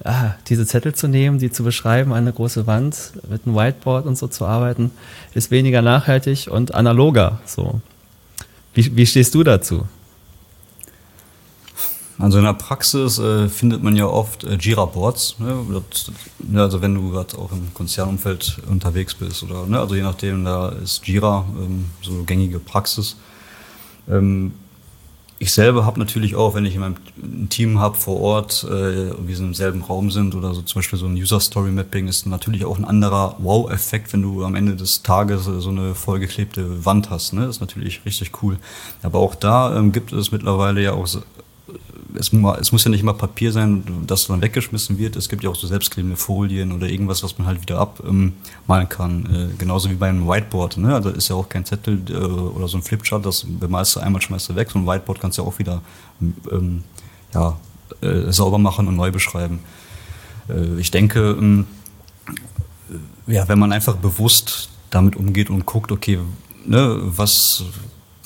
[0.04, 4.16] ah, diese Zettel zu nehmen, die zu beschreiben, eine große Wand mit einem Whiteboard und
[4.16, 4.90] so zu arbeiten,
[5.34, 7.40] ist weniger nachhaltig und analoger.
[7.44, 7.82] So,
[8.76, 9.86] wie, wie stehst du dazu?
[12.18, 15.36] Also in der Praxis äh, findet man ja oft äh, Jira-Boards.
[15.38, 15.64] Ne?
[16.38, 19.80] Ne, Also wenn du gerade auch im Konzernumfeld unterwegs bist oder ne?
[19.80, 23.16] also je nachdem, da ist Jira ähm, so gängige Praxis.
[24.08, 24.52] Ähm,
[25.38, 29.10] ich selber habe natürlich auch, wenn ich in meinem ein Team habe vor Ort äh,
[29.26, 32.08] wir sind im selben Raum sind oder so zum Beispiel so ein User Story Mapping
[32.08, 35.94] ist natürlich auch ein anderer Wow-Effekt, wenn du am Ende des Tages äh, so eine
[35.94, 37.34] vollgeklebte Wand hast.
[37.34, 37.42] Ne?
[37.42, 38.56] Das ist natürlich richtig cool.
[39.02, 41.06] Aber auch da ähm, gibt es mittlerweile ja auch
[42.14, 45.16] es, es muss ja nicht immer Papier sein, das dann weggeschmissen wird.
[45.16, 49.26] Es gibt ja auch so selbstklebende Folien oder irgendwas, was man halt wieder abmalen kann.
[49.26, 50.78] Äh, genauso wie beim Whiteboard.
[50.78, 50.94] Ne?
[50.94, 54.22] Also ist ja auch kein Zettel äh, oder so ein Flipchart, das bemalst du einmal,
[54.22, 54.70] schmeißt du weg.
[54.70, 55.82] So ein Whiteboard kannst du ja auch wieder
[56.50, 56.84] ähm,
[57.34, 57.56] ja,
[58.00, 59.60] äh, sauber machen und neu beschreiben.
[60.48, 61.66] Äh, ich denke, ähm,
[63.26, 66.20] ja, wenn man einfach bewusst damit umgeht und guckt, okay,
[66.64, 67.64] ne, was,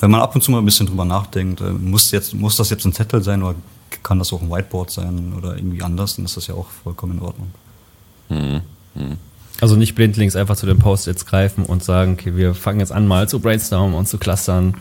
[0.00, 2.70] wenn man ab und zu mal ein bisschen drüber nachdenkt, äh, muss jetzt, muss das
[2.70, 3.54] jetzt ein Zettel sein oder
[4.02, 7.18] kann das auch ein Whiteboard sein oder irgendwie anders, dann ist das ja auch vollkommen
[7.18, 7.50] in Ordnung.
[9.60, 13.06] Also nicht blindlings einfach zu den Post-its greifen und sagen, okay, wir fangen jetzt an
[13.06, 14.74] mal zu brainstormen und zu clustern.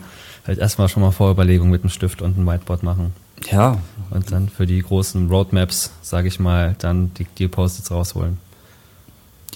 [0.46, 3.12] Halt erstmal schon mal Vorüberlegungen mit einem Stift und einem Whiteboard machen.
[3.50, 3.78] Ja,
[4.10, 8.38] Und dann für die großen Roadmaps, sage ich mal, dann die, die Post-its rausholen.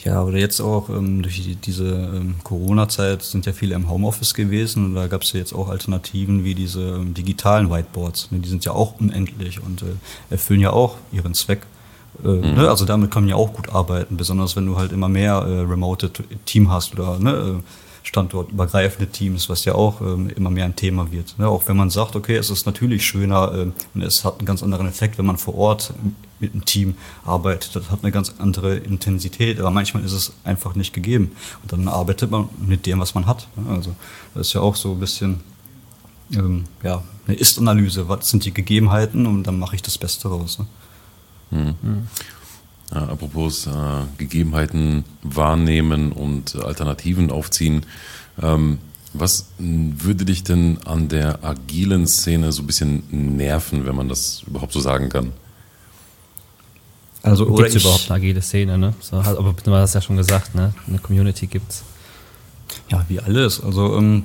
[0.02, 4.34] Ja, oder jetzt auch ähm, durch die, diese ähm, Corona-Zeit sind ja viele im Homeoffice
[4.34, 8.30] gewesen und da gab es ja jetzt auch Alternativen wie diese ähm, digitalen Whiteboards.
[8.30, 9.86] Ne, die sind ja auch unendlich und äh,
[10.30, 11.62] erfüllen ja auch ihren Zweck.
[12.22, 15.08] Äh, ne, also damit kann man ja auch gut arbeiten, besonders wenn du halt immer
[15.08, 16.10] mehr äh, remote
[16.44, 17.62] Team hast oder ne, äh,
[18.02, 21.38] standortübergreifende Teams, was ja auch ähm, immer mehr ein Thema wird.
[21.38, 21.48] Ne?
[21.48, 24.62] Auch wenn man sagt, okay, es ist natürlich schöner ähm, und es hat einen ganz
[24.62, 25.94] anderen Effekt, wenn man vor Ort
[26.44, 27.74] mit einem Team arbeitet.
[27.74, 31.32] Das hat eine ganz andere Intensität, aber manchmal ist es einfach nicht gegeben.
[31.62, 33.48] Und dann arbeitet man mit dem, was man hat.
[33.68, 33.94] Also
[34.34, 35.40] das ist ja auch so ein bisschen
[36.32, 38.08] ähm, ja, eine Ist-Analyse.
[38.08, 40.58] Was sind die Gegebenheiten und dann mache ich das Beste raus.
[40.58, 40.66] Ne?
[42.92, 43.70] Ja, apropos äh,
[44.18, 47.86] Gegebenheiten wahrnehmen und Alternativen aufziehen.
[48.40, 48.78] Ähm,
[49.12, 54.08] was m, würde dich denn an der agilen Szene so ein bisschen nerven, wenn man
[54.08, 55.32] das überhaupt so sagen kann?
[57.24, 58.94] Also, Gibt es überhaupt eine agile Szene, ne?
[59.00, 60.74] So, hat- aber du hast ja schon gesagt, ne?
[60.86, 61.82] Eine Community gibt's.
[62.90, 63.62] Ja, wie alles.
[63.62, 64.24] Also ähm,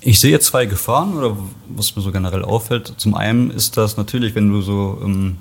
[0.00, 1.36] ich sehe jetzt zwei Gefahren oder
[1.68, 2.94] was mir so generell auffällt.
[2.98, 5.36] Zum einen ist das natürlich, wenn du so ähm,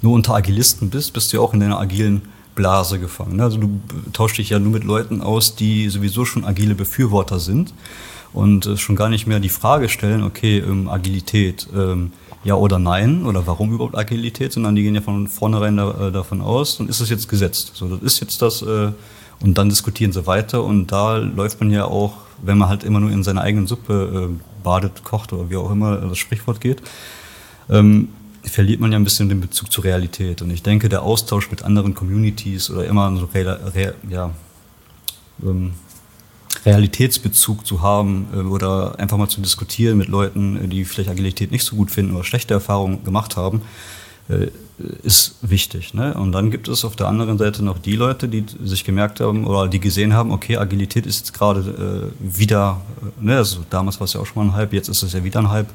[0.00, 2.22] nur unter Agilisten bist, bist du ja auch in deiner agilen
[2.54, 3.36] Blase gefangen.
[3.36, 3.44] ne?
[3.44, 3.80] Also du
[4.12, 7.72] tauschst dich ja nur mit Leuten aus, die sowieso schon agile Befürworter sind
[8.32, 12.12] und äh, schon gar nicht mehr die Frage stellen, okay, ähm, Agilität, ähm,
[12.44, 16.12] ja oder nein oder warum überhaupt Agilität, sondern die gehen ja von vornherein da, äh,
[16.12, 17.72] davon aus, dann ist es jetzt gesetzt.
[17.74, 18.92] So, das ist jetzt das äh,
[19.40, 23.00] und dann diskutieren sie weiter und da läuft man ja auch, wenn man halt immer
[23.00, 26.82] nur in seiner eigenen Suppe äh, badet, kocht oder wie auch immer das Sprichwort geht,
[27.68, 28.08] ähm,
[28.44, 30.42] verliert man ja ein bisschen den Bezug zur Realität.
[30.42, 33.28] Und ich denke, der Austausch mit anderen Communities oder immer so
[34.08, 34.30] ja,
[35.42, 35.72] ähm,
[36.64, 41.50] Realitätsbezug zu haben äh, oder einfach mal zu diskutieren mit Leuten, äh, die vielleicht Agilität
[41.50, 43.62] nicht so gut finden oder schlechte Erfahrungen gemacht haben,
[44.28, 44.48] äh,
[45.02, 45.94] ist wichtig.
[45.94, 46.14] Ne?
[46.14, 49.46] Und dann gibt es auf der anderen Seite noch die Leute, die sich gemerkt haben
[49.46, 52.80] oder die gesehen haben, okay, Agilität ist jetzt gerade äh, wieder,
[53.20, 53.36] ne?
[53.36, 55.40] also damals war es ja auch schon mal ein Hype, jetzt ist es ja wieder
[55.40, 55.68] ein Hype.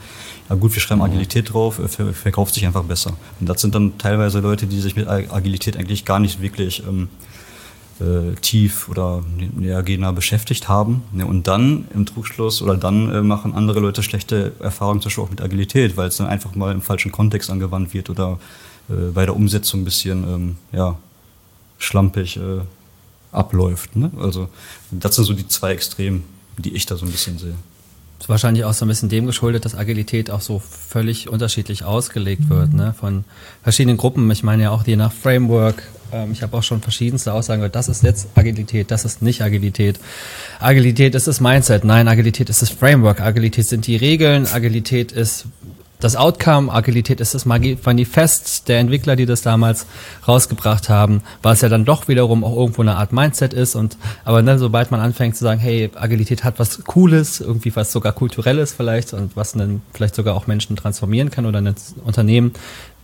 [0.49, 3.13] Ja gut, wir schreiben Agilität drauf, ver verkauft sich einfach besser.
[3.39, 7.09] Und das sind dann teilweise Leute, die sich mit Agilität eigentlich gar nicht wirklich ähm,
[7.99, 9.23] äh, tief oder
[9.55, 11.03] nähergehender beschäftigt haben.
[11.17, 15.23] Ja, und dann im Trugschluss oder dann äh, machen andere Leute schlechte Erfahrungen zum Beispiel
[15.23, 18.39] auch mit Agilität, weil es dann einfach mal im falschen Kontext angewandt wird oder
[18.89, 20.97] äh, bei der Umsetzung ein bisschen ähm, ja,
[21.77, 22.61] schlampig äh,
[23.31, 23.95] abläuft.
[23.95, 24.11] Ne?
[24.19, 24.49] Also
[24.91, 26.23] das sind so die zwei Extremen,
[26.57, 27.55] die ich da so ein bisschen sehe.
[28.17, 31.83] Das ist wahrscheinlich auch so ein bisschen dem geschuldet, dass Agilität auch so völlig unterschiedlich
[31.83, 32.95] ausgelegt wird, ne?
[32.99, 33.25] Von
[33.61, 34.31] verschiedenen Gruppen.
[34.31, 35.83] Ich meine ja auch je nach Framework.
[36.11, 37.75] Ähm, ich habe auch schon verschiedenste Aussagen gehört.
[37.75, 39.99] Das ist jetzt Agilität, das ist nicht Agilität.
[40.59, 41.83] Agilität ist das Mindset.
[41.83, 43.21] Nein, Agilität ist das Framework.
[43.21, 44.47] Agilität sind die Regeln.
[44.47, 45.47] Agilität ist
[45.99, 49.87] das Outcome, Agilität ist das Manifest der Entwickler, die das damals
[50.27, 54.43] rausgebracht haben, was ja dann doch wiederum auch irgendwo eine Art Mindset ist und aber
[54.43, 58.73] ne, sobald man anfängt zu sagen, hey, Agilität hat was Cooles, irgendwie was sogar kulturelles
[58.73, 61.73] vielleicht und was dann vielleicht sogar auch Menschen transformieren kann oder ein
[62.05, 62.53] Unternehmen,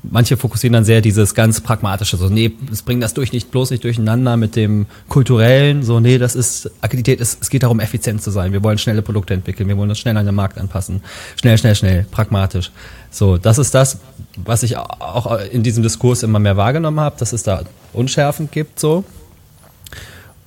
[0.04, 3.72] manche fokussieren dann sehr dieses ganz pragmatische, so nee, es bringt das durch nicht bloß
[3.72, 8.22] nicht durcheinander mit dem kulturellen, so nee, das ist Agilität ist es geht darum effizient
[8.22, 8.52] zu sein.
[8.52, 11.02] Wir wollen schnelle Produkte entwickeln, wir wollen uns schnell an den Markt anpassen.
[11.40, 12.72] Schnell, schnell, schnell, pragmatisch.
[13.10, 14.00] So, das ist das,
[14.36, 17.64] was ich auch in diesem Diskurs immer mehr wahrgenommen habe, dass es da
[17.94, 19.04] Unschärfen gibt so.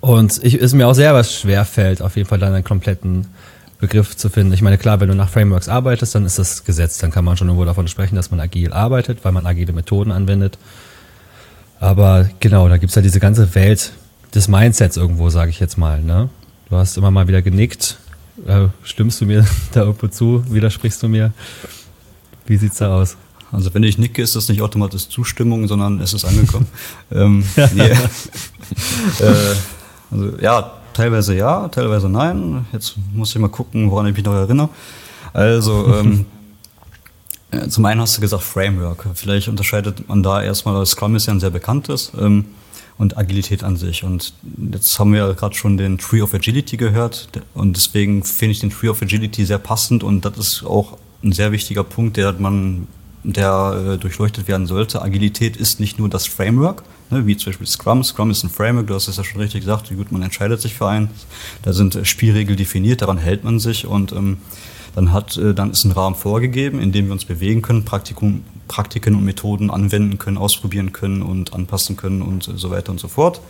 [0.00, 3.26] Und ich ist mir auch sehr was schwer fällt, auf jeden Fall dann einen kompletten
[3.78, 4.52] Begriff zu finden.
[4.52, 7.36] Ich meine, klar, wenn du nach Frameworks arbeitest, dann ist das Gesetz, dann kann man
[7.36, 10.58] schon irgendwo davon sprechen, dass man agil arbeitet, weil man agile Methoden anwendet.
[11.78, 13.92] Aber genau, da gibt's ja diese ganze Welt
[14.34, 16.02] des Mindsets irgendwo, sage ich jetzt mal.
[16.02, 16.30] Ne?
[16.70, 17.98] Du hast immer mal wieder genickt.
[18.46, 20.44] Äh, stimmst du mir da irgendwo zu?
[20.48, 21.32] Widersprichst du mir?
[22.46, 23.16] Wie sieht's da aus?
[23.52, 26.66] Also wenn ich nicke, ist das nicht automatisch Zustimmung, sondern es ist angekommen.
[27.12, 27.94] ähm, äh,
[30.10, 32.64] also ja, Teilweise ja, teilweise nein.
[32.72, 34.70] Jetzt muss ich mal gucken, woran ich mich noch erinnere.
[35.34, 36.24] Also, ähm,
[37.50, 39.04] äh, zum einen hast du gesagt Framework.
[39.12, 42.46] Vielleicht unterscheidet man da erstmal, Scrum ist ja ein sehr bekanntes ähm,
[42.96, 44.04] und Agilität an sich.
[44.04, 44.32] Und
[44.72, 48.60] jetzt haben wir ja gerade schon den Tree of Agility gehört und deswegen finde ich
[48.60, 52.32] den Tree of Agility sehr passend und das ist auch ein sehr wichtiger Punkt, der
[52.32, 52.86] man
[53.22, 55.02] der äh, durchleuchtet werden sollte.
[55.02, 58.04] Agilität ist nicht nur das Framework, ne, wie zum Beispiel Scrum.
[58.04, 60.74] Scrum ist ein Framework, du hast es ja schon richtig gesagt, gut man entscheidet sich
[60.74, 61.10] für einen.
[61.62, 64.38] Da sind äh, Spielregeln definiert, daran hält man sich und ähm,
[64.94, 68.44] dann hat, äh, dann ist ein Rahmen vorgegeben, in dem wir uns bewegen können, Praktikum,
[68.68, 73.08] Praktiken und Methoden anwenden können, ausprobieren können und anpassen können und so weiter und so
[73.08, 73.40] fort.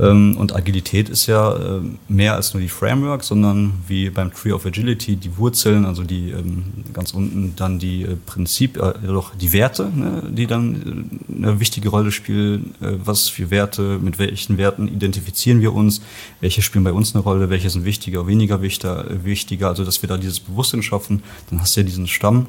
[0.00, 4.52] Ähm, und Agilität ist ja äh, mehr als nur die Framework, sondern wie beim Tree
[4.52, 9.34] of Agility die Wurzeln, also die ähm, ganz unten dann die äh, Prinzip, äh, doch
[9.34, 12.74] die Werte, ne, die dann eine wichtige Rolle spielen.
[12.80, 16.00] Was für Werte, mit welchen Werten identifizieren wir uns?
[16.40, 17.50] Welche spielen bei uns eine Rolle?
[17.50, 19.68] Welche sind wichtiger, weniger wichtiger?
[19.68, 21.22] Also dass wir da dieses Bewusstsein schaffen.
[21.50, 22.46] Dann hast du ja diesen Stamm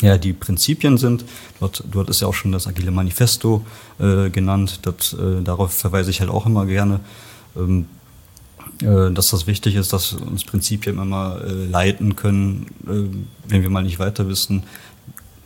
[0.00, 1.24] ja, die Prinzipien sind.
[1.58, 3.64] Dort, dort ist ja auch schon das Agile Manifesto
[3.98, 4.80] äh, genannt.
[4.82, 7.00] Dort, äh, darauf verweise ich halt auch immer gerne,
[7.56, 7.86] ähm,
[8.82, 13.70] äh, dass das wichtig ist, dass uns Prinzipien immer äh, leiten können, äh, wenn wir
[13.70, 14.62] mal nicht weiter wissen.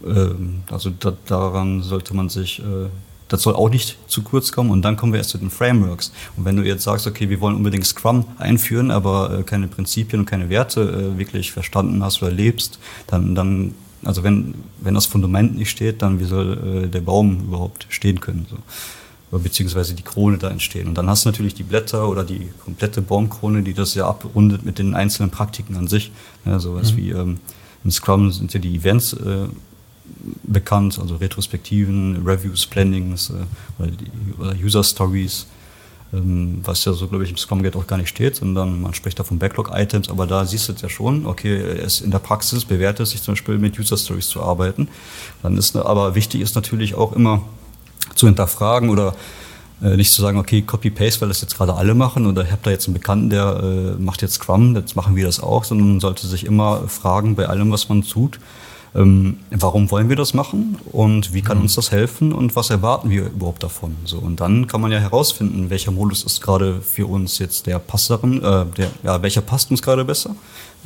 [0.07, 2.89] Ähm, also da, daran sollte man sich, äh,
[3.29, 4.71] das soll auch nicht zu kurz kommen.
[4.71, 6.13] Und dann kommen wir erst zu den Frameworks.
[6.37, 10.27] Und wenn du jetzt sagst, okay, wir wollen unbedingt Scrum einführen, aber keine Prinzipien und
[10.27, 12.79] keine Werte wirklich verstanden hast oder lebst,
[13.09, 17.41] dann, dann also wenn, wenn das Fundament nicht steht, dann wie soll äh, der Baum
[17.47, 18.47] überhaupt stehen können?
[18.49, 18.57] So.
[19.31, 20.89] Oder beziehungsweise die Krone da entstehen.
[20.89, 24.65] Und dann hast du natürlich die Blätter oder die komplette Baumkrone, die das ja abrundet
[24.65, 26.13] mit den einzelnen Praktiken an sich.
[26.45, 26.97] Ja, sowas mhm.
[26.97, 27.39] wie ähm,
[27.83, 29.49] im Scrum sind ja die Events äh,
[30.43, 33.35] bekannt, also Retrospektiven, Reviews, Plannings äh,
[33.79, 35.47] oder, die, oder User Stories
[36.63, 39.19] was ja so, glaube ich, im Scrum Guide auch gar nicht steht, sondern man spricht
[39.19, 42.65] da von Backlog-Items, aber da siehst du es ja schon, okay, es in der Praxis
[42.65, 44.89] bewährt es sich zum Beispiel mit User Stories zu arbeiten.
[45.43, 47.43] Dann ist, aber wichtig ist natürlich auch immer
[48.15, 49.15] zu hinterfragen oder
[49.83, 52.63] äh, nicht zu sagen, okay, Copy-Paste, weil das jetzt gerade alle machen oder ich habe
[52.63, 55.89] da jetzt einen Bekannten, der äh, macht jetzt Scrum, jetzt machen wir das auch, sondern
[55.89, 58.39] man sollte sich immer fragen bei allem, was man tut,
[58.95, 61.65] ähm, warum wollen wir das machen und wie kann mhm.
[61.65, 63.97] uns das helfen und was erwarten wir überhaupt davon?
[64.05, 67.79] So und dann kann man ja herausfinden, welcher Modus ist gerade für uns jetzt der
[67.79, 70.37] passeren, äh, der, ja, welcher passt uns gerade besser,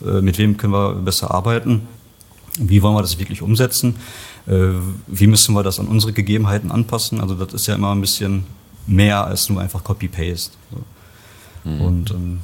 [0.05, 1.87] äh, mit wem können wir besser arbeiten,
[2.59, 3.97] wie wollen wir das wirklich umsetzen,
[4.47, 4.71] äh,
[5.07, 7.21] wie müssen wir das an unsere Gegebenheiten anpassen?
[7.21, 8.44] Also das ist ja immer ein bisschen
[8.87, 10.53] mehr als nur einfach Copy-Paste.
[10.71, 11.71] So.
[11.71, 11.81] Mhm.
[11.81, 12.40] Und ähm,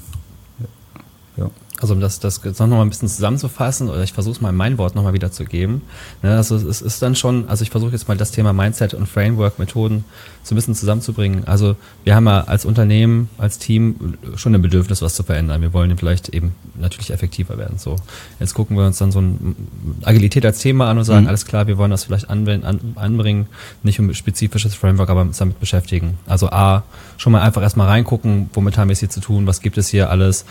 [1.37, 1.50] ja.
[1.80, 4.56] Also um das, das noch mal ein bisschen zusammenzufassen, oder ich versuche es mal in
[4.56, 5.82] mein Wort nochmal wiederzugeben.
[6.22, 9.08] Ne, also es ist dann schon, also ich versuche jetzt mal das Thema Mindset und
[9.08, 10.04] Framework, Methoden
[10.44, 11.44] so ein bisschen zusammenzubringen.
[11.46, 15.62] Also wir haben ja als Unternehmen, als Team schon ein Bedürfnis, was zu verändern.
[15.62, 17.78] Wir wollen vielleicht eben natürlich effektiver werden.
[17.78, 17.96] So,
[18.38, 19.56] jetzt gucken wir uns dann so ein
[20.02, 21.28] Agilität als Thema an und sagen, mhm.
[21.28, 23.46] alles klar, wir wollen das vielleicht anwenden, an, anbringen,
[23.82, 26.18] nicht um spezifisches Framework, aber uns damit beschäftigen.
[26.26, 26.84] Also A,
[27.16, 29.88] schon mal einfach erstmal reingucken, womit haben wir es hier zu tun, was gibt es
[29.88, 30.44] hier alles,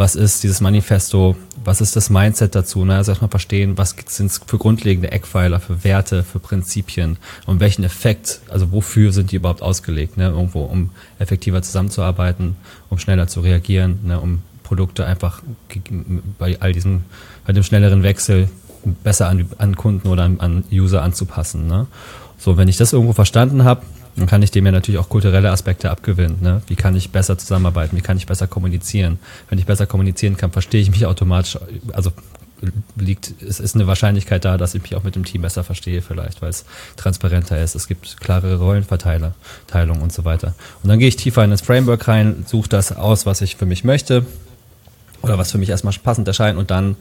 [0.00, 2.96] was ist dieses Manifesto, was ist das Mindset dazu, ne?
[2.96, 7.84] also erstmal verstehen, was sind es für grundlegende Eckpfeiler, für Werte, für Prinzipien und welchen
[7.84, 10.28] Effekt, also wofür sind die überhaupt ausgelegt, ne?
[10.28, 12.56] irgendwo, um effektiver zusammenzuarbeiten,
[12.88, 14.18] um schneller zu reagieren, ne?
[14.18, 15.42] um Produkte einfach
[16.38, 17.02] bei all diesem,
[17.46, 18.48] bei dem schnelleren Wechsel
[19.04, 21.66] besser an, an Kunden oder an, an User anzupassen.
[21.66, 21.88] Ne?
[22.38, 23.82] So, wenn ich das irgendwo verstanden habe,
[24.16, 26.38] dann kann ich dem ja natürlich auch kulturelle Aspekte abgewinnen.
[26.40, 26.62] Ne?
[26.66, 27.96] Wie kann ich besser zusammenarbeiten?
[27.96, 29.18] Wie kann ich besser kommunizieren?
[29.48, 31.58] Wenn ich besser kommunizieren kann, verstehe ich mich automatisch.
[31.92, 32.12] Also
[32.96, 36.02] liegt, es ist eine Wahrscheinlichkeit da, dass ich mich auch mit dem Team besser verstehe,
[36.02, 36.64] vielleicht, weil es
[36.96, 37.74] transparenter ist.
[37.74, 39.32] Es gibt klarere Rollenverteilung
[40.02, 40.54] und so weiter.
[40.82, 43.66] Und dann gehe ich tiefer in das Framework rein, suche das aus, was ich für
[43.66, 44.26] mich möchte
[45.22, 46.96] oder was für mich erstmal passend erscheint und dann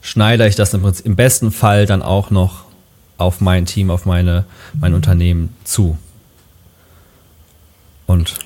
[0.00, 2.64] schneide ich das im, im besten Fall dann auch noch
[3.18, 4.44] auf mein Team, auf meine,
[4.78, 5.98] mein Unternehmen zu
[8.06, 8.38] und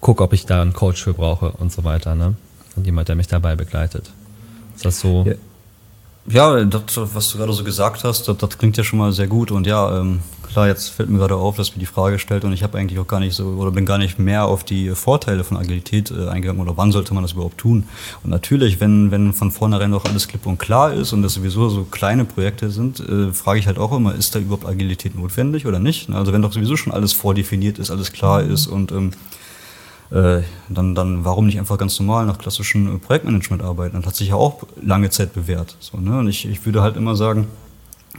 [0.00, 2.34] gucke, ob ich da einen Coach für brauche und so weiter, ne?
[2.76, 4.10] Und jemand, der mich dabei begleitet.
[4.76, 5.24] Ist das so?
[5.26, 5.34] Ja.
[6.30, 6.82] Ja, das,
[7.14, 9.50] was du gerade so gesagt hast, das, das, klingt ja schon mal sehr gut.
[9.50, 12.52] Und ja, ähm, klar, jetzt fällt mir gerade auf, dass mir die Frage stellt und
[12.52, 15.42] ich habe eigentlich auch gar nicht so oder bin gar nicht mehr auf die Vorteile
[15.42, 17.84] von Agilität äh, eingegangen oder wann sollte man das überhaupt tun.
[18.22, 21.70] Und natürlich, wenn, wenn von vornherein doch alles klipp und klar ist und das sowieso
[21.70, 25.64] so kleine Projekte sind, äh, frage ich halt auch immer, ist da überhaupt Agilität notwendig
[25.64, 26.10] oder nicht?
[26.10, 29.12] Also wenn doch sowieso schon alles vordefiniert ist, alles klar ist und ähm,
[30.10, 33.96] äh, dann, dann warum nicht einfach ganz normal nach klassischem äh, Projektmanagement arbeiten?
[33.96, 35.76] Das hat sich ja auch lange Zeit bewährt.
[35.80, 36.18] So, ne?
[36.18, 37.48] Und ich, ich würde halt immer sagen,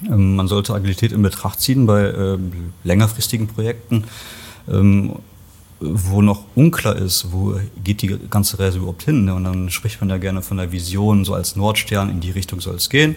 [0.08, 2.38] ähm, man sollte Agilität in Betracht ziehen bei äh,
[2.84, 4.06] längerfristigen Projekten,
[4.70, 5.16] ähm,
[5.80, 9.26] wo noch unklar ist, wo geht die ganze Reise überhaupt hin.
[9.26, 9.34] Ne?
[9.34, 12.60] Und dann spricht man ja gerne von der Vision, so als Nordstern, in die Richtung
[12.60, 13.16] soll es gehen.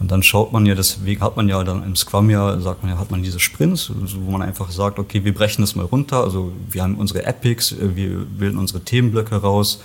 [0.00, 2.90] Und dann schaut man ja, deswegen hat man ja dann im Scrum ja, sagt man
[2.90, 6.24] ja, hat man diese Sprints, wo man einfach sagt, okay, wir brechen das mal runter.
[6.24, 9.82] Also wir haben unsere Epics, äh, wir bilden unsere Themenblöcke raus,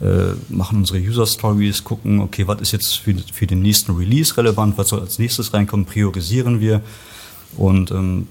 [0.00, 4.36] äh, machen unsere User Stories, gucken, okay, was ist jetzt für, für den nächsten Release
[4.36, 6.80] relevant, was soll als nächstes reinkommen, priorisieren wir.
[7.56, 8.28] Und ähm,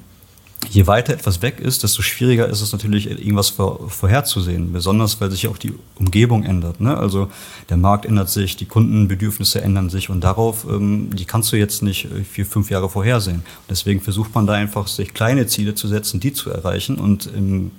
[0.70, 4.74] je weiter etwas weg ist, desto schwieriger ist es natürlich, irgendwas vor, vorherzusehen.
[4.74, 6.82] Besonders, weil sich auch die Umgebung ändert.
[6.82, 6.98] Ne?
[6.98, 7.30] Also
[7.70, 11.82] der Markt ändert sich, die Kundenbedürfnisse ändern sich und darauf, ähm, die kannst du jetzt
[11.82, 13.44] nicht äh, vier, fünf Jahre vorhersehen.
[13.70, 17.72] deswegen versucht man da einfach, sich kleine Ziele zu setzen, die zu erreichen und im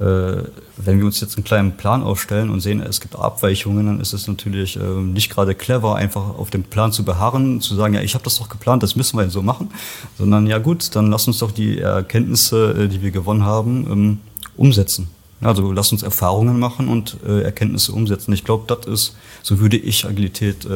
[0.00, 4.14] wenn wir uns jetzt einen kleinen Plan aufstellen und sehen, es gibt Abweichungen, dann ist
[4.14, 8.00] es natürlich äh, nicht gerade clever, einfach auf dem Plan zu beharren, zu sagen, ja,
[8.00, 9.70] ich habe das doch geplant, das müssen wir so machen,
[10.16, 14.18] sondern ja gut, dann lass uns doch die Erkenntnisse, äh, die wir gewonnen haben, ähm,
[14.56, 15.08] umsetzen.
[15.42, 18.34] Also lass uns Erfahrungen machen und Erkenntnisse umsetzen.
[18.34, 20.66] Ich glaube, das ist, so würde ich Agilität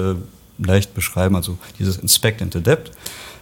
[0.57, 2.91] leicht beschreiben, also dieses Inspect and Adapt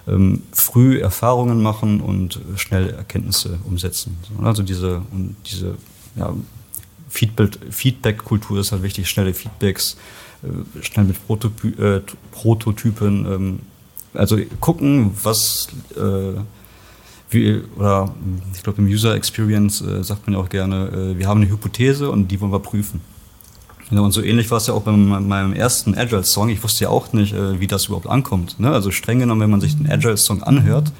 [0.07, 4.17] ähm, früh Erfahrungen machen und schnell Erkenntnisse umsetzen.
[4.43, 5.77] Also diese, und diese
[6.17, 6.35] ja,
[7.09, 9.97] Feedback-Kultur ist halt wichtig, schnelle Feedbacks,
[10.43, 13.59] äh, schnell mit Prototy äh, Prototypen, ähm,
[14.15, 16.41] also gucken, was äh,
[17.31, 18.15] wie, oder
[18.55, 21.51] ich glaube im User Experience äh, sagt man ja auch gerne, äh, wir haben eine
[21.51, 23.01] Hypothese und die wollen wir prüfen.
[23.93, 26.49] Genau, und so ähnlich war es ja auch bei meinem ersten Agile-Song.
[26.49, 28.59] Ich wusste ja auch nicht, äh, wie das überhaupt ankommt.
[28.59, 28.71] Ne?
[28.71, 30.91] Also streng genommen, wenn man sich den Agile-Song anhört,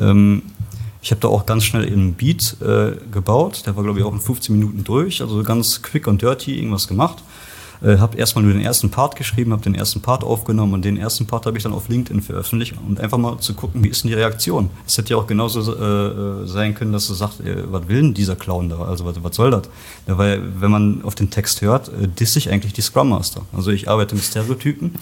[0.00, 0.40] ähm,
[1.02, 3.64] ich habe da auch ganz schnell einen Beat äh, gebaut.
[3.66, 5.20] Der war, glaube ich, auch in 15 Minuten durch.
[5.20, 7.22] Also ganz quick und dirty irgendwas gemacht.
[7.82, 10.96] Äh, habe erstmal nur den ersten Part geschrieben, habe den ersten Part aufgenommen und den
[10.96, 14.04] ersten Part habe ich dann auf LinkedIn veröffentlicht und einfach mal zu gucken, wie ist
[14.04, 14.70] denn die Reaktion.
[14.86, 18.14] Es hätte ja auch genauso äh, sein können, dass du sagst, äh, was will denn
[18.14, 18.82] dieser Clown da?
[18.82, 19.62] Also was, was soll das?
[20.06, 23.42] Ja, weil wenn man auf den Text hört, äh, disse ich eigentlich die Scrum Master.
[23.52, 24.94] Also ich arbeite mit Stereotypen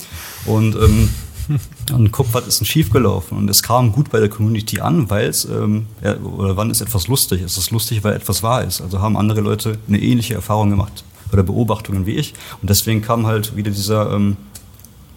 [0.46, 1.10] und ähm,
[1.92, 3.36] und guck, was ist denn schiefgelaufen.
[3.36, 5.86] Und es kam gut bei der Community an, weil es, ähm,
[6.22, 7.42] oder wann ist etwas lustig?
[7.42, 8.80] Es ist lustig, weil etwas wahr ist.
[8.80, 12.34] Also haben andere Leute eine ähnliche Erfahrung gemacht oder Beobachtungen wie ich.
[12.60, 14.36] Und deswegen kam halt wieder dieser, ähm,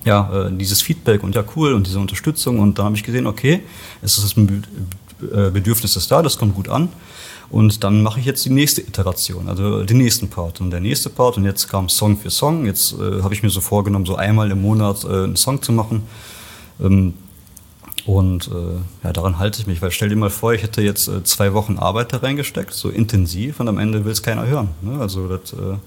[0.05, 2.59] ja, äh, dieses Feedback und ja, cool und diese Unterstützung.
[2.59, 3.61] Und dann habe ich gesehen, okay,
[4.01, 4.63] es ist ein
[5.21, 6.89] äh, Bedürfnis ist da, das kommt gut an.
[7.49, 10.59] Und dann mache ich jetzt die nächste Iteration, also den nächsten Part.
[10.59, 12.65] Und der nächste Part, und jetzt kam Song für Song.
[12.65, 15.71] Jetzt äh, habe ich mir so vorgenommen, so einmal im Monat äh, einen Song zu
[15.71, 16.01] machen.
[16.81, 17.13] Ähm,
[18.05, 21.07] und äh, ja, daran halte ich mich, weil stell dir mal vor, ich hätte jetzt
[21.07, 24.69] äh, zwei Wochen Arbeit da reingesteckt, so intensiv, und am Ende will es keiner hören.
[24.81, 24.99] Ne?
[24.99, 25.77] Also das, äh,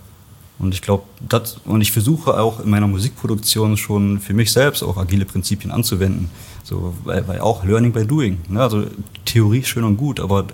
[0.59, 4.83] Und ich glaube, das, und ich versuche auch in meiner Musikproduktion schon für mich selbst
[4.83, 6.31] auch agile Prinzipien anzuwenden.
[6.65, 8.39] So, weil, weil auch Learning by Doing.
[8.49, 8.63] Ne?
[8.63, 8.85] Also
[9.25, 10.47] Theorie schön und gut, aber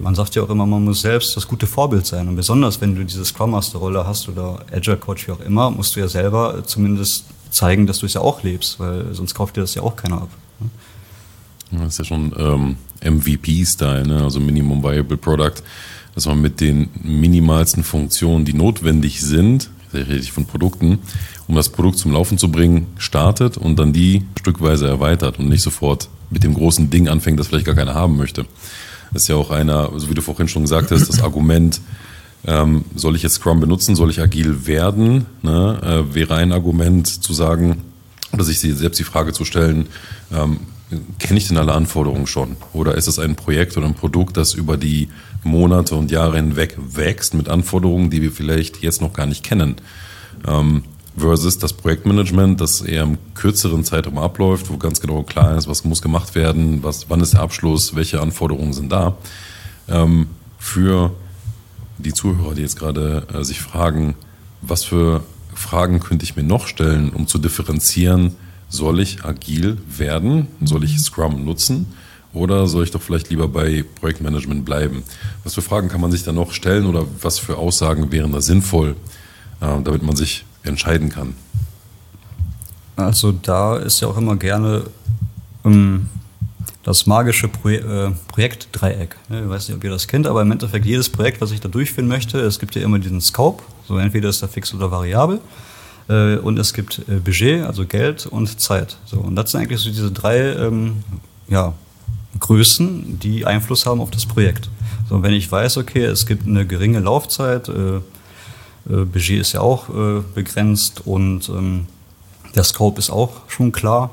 [0.00, 2.28] man sagt ja auch immer, man muss selbst das gute Vorbild sein.
[2.28, 5.70] Und besonders, wenn du diese Scrum Master Rolle hast oder Agile Coach, wie auch immer,
[5.70, 9.56] musst du ja selber zumindest zeigen, dass du es ja auch lebst, weil sonst kauft
[9.56, 10.30] dir das ja auch keiner ab.
[10.60, 11.80] Ne?
[11.80, 14.22] Das ist ja schon ähm, MVP-Style, ne?
[14.22, 15.62] also Minimum Viable Product,
[16.14, 20.98] dass man mit den minimalsten Funktionen, die notwendig sind, da rede ich von Produkten,
[21.46, 25.62] um das Produkt zum Laufen zu bringen, startet und dann die stückweise erweitert und nicht
[25.62, 28.46] sofort mit dem großen Ding anfängt, das vielleicht gar keiner haben möchte.
[29.12, 31.80] Das ist ja auch einer, so wie du vorhin schon gesagt hast, das Argument,
[32.46, 37.06] ähm, soll ich jetzt Scrum benutzen, soll ich agil werden, ne, äh, wäre ein Argument
[37.06, 37.82] zu sagen,
[38.32, 39.86] oder sich selbst die Frage zu stellen,
[40.32, 40.58] ähm,
[41.18, 42.56] kenne ich denn alle Anforderungen schon?
[42.72, 45.08] Oder ist es ein Projekt oder ein Produkt, das über die
[45.42, 49.76] Monate und Jahre hinweg wächst mit Anforderungen, die wir vielleicht jetzt noch gar nicht kennen?
[50.46, 50.84] Ähm,
[51.16, 55.84] versus das Projektmanagement, das eher im kürzeren Zeitraum abläuft, wo ganz genau klar ist, was
[55.84, 59.16] muss gemacht werden, was, wann ist der Abschluss, welche Anforderungen sind da.
[59.88, 60.26] Ähm,
[60.58, 61.12] für
[61.98, 64.14] die Zuhörer, die jetzt gerade äh, sich fragen,
[64.60, 65.22] was für
[65.54, 68.34] Fragen könnte ich mir noch stellen, um zu differenzieren,
[68.74, 71.86] soll ich agil werden, soll ich Scrum nutzen
[72.32, 75.04] oder soll ich doch vielleicht lieber bei Projektmanagement bleiben?
[75.44, 78.40] Was für Fragen kann man sich da noch stellen oder was für Aussagen wären da
[78.40, 78.96] sinnvoll,
[79.60, 81.34] äh, damit man sich entscheiden kann?
[82.96, 84.84] Also da ist ja auch immer gerne
[85.64, 86.08] ähm,
[86.82, 89.16] das magische Pro äh, Projektdreieck.
[89.30, 91.68] Ich weiß nicht, ob ihr das kennt, aber im Endeffekt jedes Projekt, was ich da
[91.68, 95.40] durchführen möchte, es gibt ja immer diesen Scope, so entweder ist er fix oder variabel.
[96.08, 98.98] Äh, und es gibt äh, Budget, also Geld und Zeit.
[99.06, 101.04] So, und das sind eigentlich so diese drei ähm,
[101.48, 101.74] ja,
[102.40, 104.68] Größen, die Einfluss haben auf das Projekt.
[105.08, 109.60] So, wenn ich weiß, okay, es gibt eine geringe Laufzeit, äh, äh, Budget ist ja
[109.60, 111.86] auch äh, begrenzt und ähm,
[112.54, 114.10] der Scope ist auch schon klar.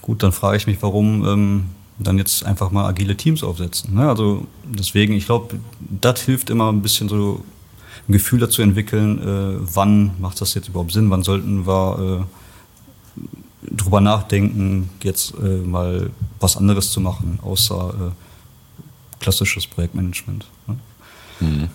[0.00, 1.64] Gut, dann frage ich mich, warum ähm,
[1.98, 3.94] dann jetzt einfach mal agile Teams aufsetzen.
[3.94, 4.08] Ne?
[4.08, 7.44] Also deswegen, ich glaube, das hilft immer ein bisschen so
[8.08, 13.74] ein Gefühl dazu entwickeln, äh, wann macht das jetzt überhaupt Sinn, wann sollten wir äh,
[13.74, 20.46] drüber nachdenken, jetzt äh, mal was anderes zu machen, außer äh, klassisches Projektmanagement.
[20.66, 20.76] Ne?
[21.40, 21.68] Mhm.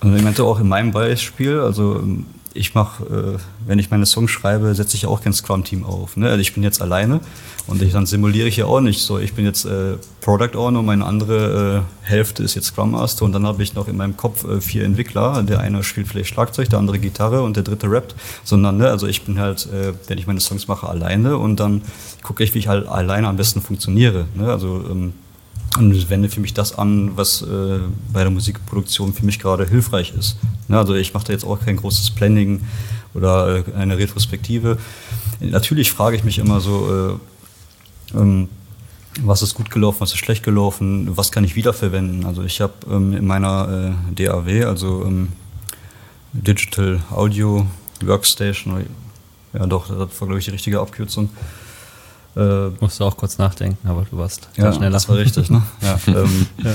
[0.00, 2.26] Also ich meinte auch in meinem Beispiel, also ähm,
[2.60, 6.18] ich mache, äh, wenn ich meine Songs schreibe, setze ich auch kein Scrum-Team auf.
[6.18, 6.28] Ne?
[6.28, 7.20] Also ich bin jetzt alleine
[7.66, 9.18] und ich, dann simuliere ich ja auch nicht so.
[9.18, 13.32] Ich bin jetzt äh, Product Owner, meine andere äh, Hälfte ist jetzt Scrum Master und
[13.32, 15.42] dann habe ich noch in meinem Kopf äh, vier Entwickler.
[15.42, 18.14] Der eine spielt vielleicht Schlagzeug, der andere Gitarre und der dritte rappt.
[18.44, 21.80] Sondern, ne, also ich bin halt, äh, wenn ich meine Songs mache, alleine und dann
[22.22, 24.26] gucke ich, wie ich halt alleine am besten funktioniere.
[24.34, 24.52] Ne?
[24.52, 25.14] Also ähm,
[25.78, 27.78] und wende für mich das an, was äh,
[28.12, 30.36] bei der Musikproduktion für mich gerade hilfreich ist.
[30.68, 32.60] Ne, also ich mache da jetzt auch kein großes Planning
[33.14, 34.78] oder äh, eine Retrospektive.
[35.40, 37.18] Natürlich frage ich mich immer so,
[38.14, 38.48] äh, ähm,
[39.22, 42.24] was ist gut gelaufen, was ist schlecht gelaufen, was kann ich wiederverwenden.
[42.26, 45.28] Also ich habe ähm, in meiner äh, DAW, also ähm,
[46.32, 47.66] Digital Audio
[48.04, 48.86] Workstation,
[49.52, 51.28] ja doch, das war glaube ich die richtige Abkürzung,
[52.36, 54.90] äh, Musst du auch kurz nachdenken, aber du warst ja, schneller.
[54.90, 55.62] Das war richtig, ne?
[55.80, 56.74] ja, ähm, ja.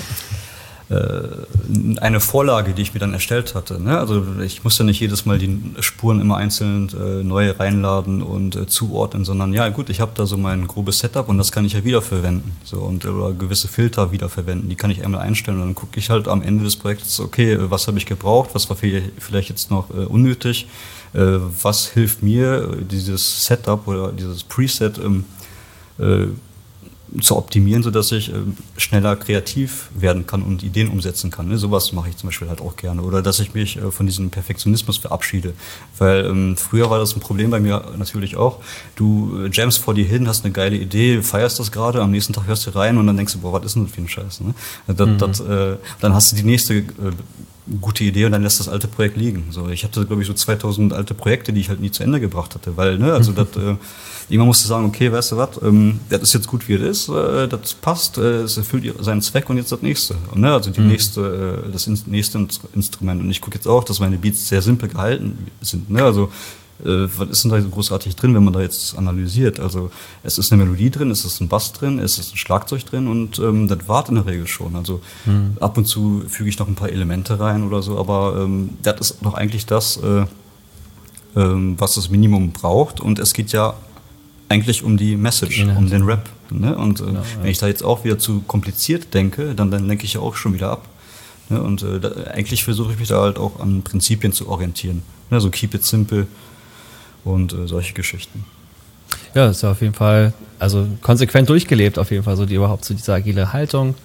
[0.88, 3.82] Äh, eine Vorlage, die ich mir dann erstellt hatte.
[3.82, 3.98] Ne?
[3.98, 8.68] Also ich musste nicht jedes Mal die Spuren immer einzeln äh, neu reinladen und äh,
[8.68, 11.74] zuordnen, sondern ja gut, ich habe da so mein grobes Setup und das kann ich
[11.74, 12.52] ja wiederverwenden.
[12.64, 16.12] So, und oder gewisse Filter wiederverwenden, die kann ich einmal einstellen und dann gucke ich
[16.12, 19.90] halt am Ende des Projekts, okay, was habe ich gebraucht, was war vielleicht jetzt noch
[19.90, 20.68] unnötig,
[21.14, 25.35] was hilft mir, dieses Setup oder dieses Preset ähm, äh,
[27.22, 28.38] zu optimieren, sodass ich äh,
[28.78, 31.48] schneller kreativ werden kann und Ideen umsetzen kann.
[31.48, 31.58] Ne?
[31.58, 33.04] Sowas mache ich zum Beispiel halt auch gerne.
[33.04, 35.54] Oder dass ich mich äh, von diesem Perfektionismus verabschiede.
[35.98, 38.60] Weil ähm, früher war das ein Problem bei mir natürlich auch.
[38.96, 42.34] Du äh, jamst vor dir hin, hast eine geile Idee, feierst das gerade, am nächsten
[42.34, 44.10] Tag hörst du rein und dann denkst du, boah, was ist denn das für ein
[44.10, 44.42] Scheiß?
[44.42, 44.54] Ne?
[44.88, 45.18] Das, mhm.
[45.18, 46.84] das, äh, dann hast du die nächste äh,
[47.82, 49.48] gute Idee und dann lässt das alte Projekt liegen.
[49.50, 52.20] So, ich hatte, glaube ich, so 2000 alte Projekte, die ich halt nie zu Ende
[52.20, 53.76] gebracht hatte, weil, ne, also das, äh,
[54.30, 57.10] jemand musste sagen, okay, weißt du was, ähm, das ist jetzt gut, wie es ist,
[57.10, 60.16] äh, das passt, äh, es erfüllt seinen Zweck und jetzt das nächste.
[60.32, 60.88] Und, ne, also die mhm.
[60.90, 63.22] nächste, äh, das nächste Instrument.
[63.22, 65.90] Und ich gucke jetzt auch, dass meine Beats sehr simpel gehalten sind.
[65.90, 66.32] Ne, also
[66.84, 69.60] äh, was ist denn da so großartig drin, wenn man da jetzt analysiert?
[69.60, 69.92] Also
[70.24, 73.08] es ist eine Melodie drin, es ist ein Bass drin, es ist ein Schlagzeug drin
[73.08, 74.76] und ähm, das wart in der Regel schon.
[74.76, 75.58] Also mhm.
[75.60, 79.00] ab und zu füge ich noch ein paar Elemente rein oder so, aber ähm, das
[79.00, 80.26] ist doch eigentlich das, äh,
[81.36, 83.00] ähm, was das Minimum braucht.
[83.00, 83.76] Und es geht ja
[84.50, 85.78] eigentlich um die Message, Inhalt.
[85.78, 86.30] um den Rap.
[86.50, 86.78] Ne?
[86.78, 87.26] Und äh, genau, ja.
[87.42, 90.36] wenn ich da jetzt auch wieder zu kompliziert denke, dann, dann lenke ich ja auch
[90.36, 90.88] schon wieder ab.
[91.50, 91.62] Ne?
[91.62, 95.04] Und äh, da, eigentlich versuche ich mich da halt auch an Prinzipien zu orientieren.
[95.32, 95.40] Ne?
[95.40, 96.28] So keep it simple
[97.26, 98.46] und äh, solche Geschichten.
[99.34, 102.86] Ja, ist ja auf jeden Fall, also konsequent durchgelebt auf jeden Fall, so die überhaupt
[102.86, 103.96] so diese agile Haltung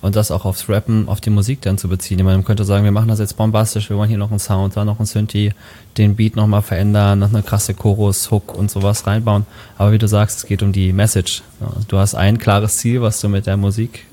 [0.00, 2.24] und das auch aufs Rappen, auf die Musik dann zu beziehen.
[2.24, 4.84] Man könnte sagen, wir machen das jetzt bombastisch, wir wollen hier noch einen Sound, da
[4.84, 5.52] noch einen Synthi,
[5.96, 9.44] den Beat nochmal verändern, noch eine krasse Chorus, Hook und sowas reinbauen.
[9.76, 11.42] Aber wie du sagst, es geht um die Message.
[11.88, 14.06] Du hast ein klares Ziel, was du mit der Musik,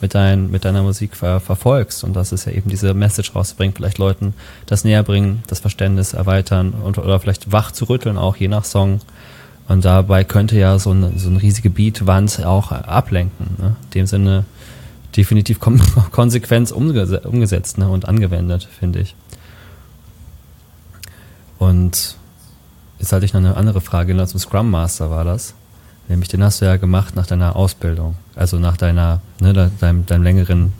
[0.00, 2.04] mit, dein, mit deiner Musik ver verfolgst.
[2.04, 4.34] Und das ist ja eben diese Message rauszubringen, vielleicht Leuten
[4.66, 8.64] das näher bringen, das Verständnis erweitern und, oder vielleicht wach zu rütteln, auch je nach
[8.64, 9.00] Song.
[9.68, 13.56] Und dabei könnte ja so eine, so eine riesige Beatwand auch ablenken.
[13.58, 13.76] Ne?
[13.84, 14.44] In dem Sinne,
[15.16, 15.58] definitiv
[16.12, 19.14] konsequent umgesetzt ne, und angewendet, finde ich.
[21.58, 22.16] Und
[22.98, 25.54] jetzt hatte ich noch eine andere Frage, ne, zum Scrum Master war das.
[26.08, 30.22] Nämlich, den hast du ja gemacht nach deiner Ausbildung, also nach deiner, ne, deinem, deinem
[30.22, 30.72] längeren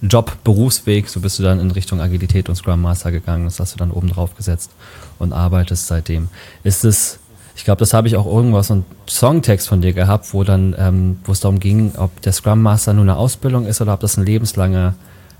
[0.00, 3.74] Job, Berufsweg, so bist du dann in Richtung Agilität und Scrum Master gegangen, das hast
[3.74, 4.70] du dann oben drauf gesetzt
[5.18, 6.28] und arbeitest seitdem.
[6.62, 7.18] Ist es
[7.56, 10.74] ich glaube, das habe ich auch irgendwas, so einen Songtext von dir gehabt, wo dann,
[10.78, 14.00] ähm, wo es darum ging, ob der Scrum Master nur eine Ausbildung ist oder ob
[14.00, 14.94] das ein lebenslanger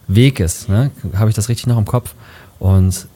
[0.09, 0.71] Weg ist.
[0.71, 0.91] Ne?
[1.15, 2.15] Habe ich das richtig noch im Kopf?
[2.59, 3.07] Und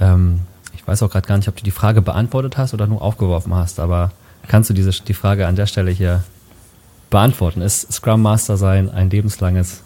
[0.00, 0.40] ähm,
[0.74, 3.54] ich weiß auch gerade gar nicht, ob du die Frage beantwortet hast oder nur aufgeworfen
[3.54, 4.12] hast, aber
[4.48, 6.24] kannst du diese, die Frage an der Stelle hier
[7.10, 7.60] beantworten?
[7.60, 9.82] Ist Scrum Master sein ein lebenslanges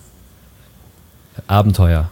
[1.46, 2.10] Abenteuer?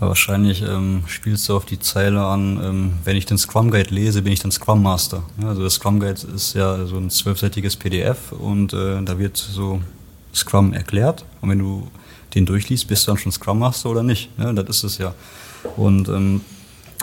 [0.00, 3.94] Ja, wahrscheinlich ähm, spielst du auf die Zeile an, ähm, wenn ich den Scrum Guide
[3.94, 5.22] lese, bin ich dann Scrum Master.
[5.40, 9.38] Ja, also der Scrum Guide ist ja so ein zwölfseitiges PDF und äh, da wird
[9.38, 9.80] so
[10.34, 11.24] Scrum erklärt.
[11.40, 11.88] Und wenn du
[12.34, 14.28] den durchliest, bist du dann schon Scrum Master oder nicht.
[14.36, 15.14] Ja, das ist es ja.
[15.76, 16.42] Und ähm,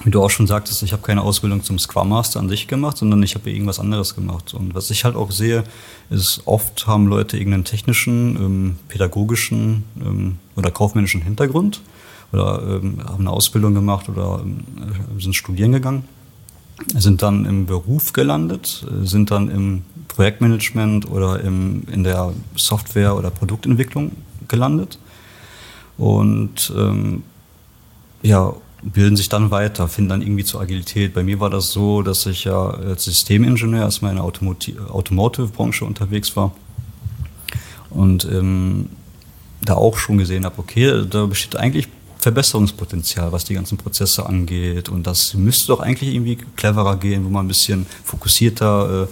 [0.03, 2.97] wie du auch schon sagtest, ich habe keine Ausbildung zum Scrum Master an sich gemacht,
[2.97, 4.53] sondern ich habe irgendwas anderes gemacht.
[4.53, 5.63] Und was ich halt auch sehe,
[6.09, 11.81] ist, oft haben Leute irgendeinen technischen, ähm, pädagogischen ähm, oder kaufmännischen Hintergrund
[12.31, 14.63] oder ähm, haben eine Ausbildung gemacht oder ähm,
[15.19, 16.03] sind studieren gegangen,
[16.95, 23.29] sind dann im Beruf gelandet, sind dann im Projektmanagement oder im, in der Software- oder
[23.29, 24.11] Produktentwicklung
[24.47, 24.99] gelandet
[25.97, 27.23] und ähm,
[28.23, 28.53] ja,
[28.83, 31.13] bilden sich dann weiter, finden dann irgendwie zur Agilität.
[31.13, 36.35] Bei mir war das so, dass ich ja als Systemingenieur erstmal in der Automotive-Branche unterwegs
[36.35, 36.53] war
[37.89, 38.89] und ähm,
[39.61, 44.89] da auch schon gesehen habe, okay, da besteht eigentlich Verbesserungspotenzial, was die ganzen Prozesse angeht.
[44.89, 49.07] Und das müsste doch eigentlich irgendwie cleverer gehen, wo man ein bisschen fokussierter äh,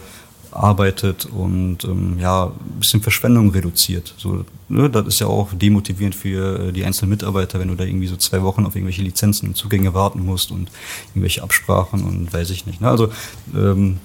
[0.52, 4.14] arbeitet und ähm, ja, ein bisschen Verschwendung reduziert.
[4.18, 7.84] So, ne, das ist ja auch demotivierend für äh, die einzelnen Mitarbeiter, wenn du da
[7.84, 10.70] irgendwie so zwei Wochen auf irgendwelche Lizenzen und Zugänge warten musst und
[11.10, 12.82] irgendwelche Absprachen und weiß ich nicht.
[12.82, 12.89] Ne?
[12.89, 13.10] Also
[13.56, 13.97] ähm,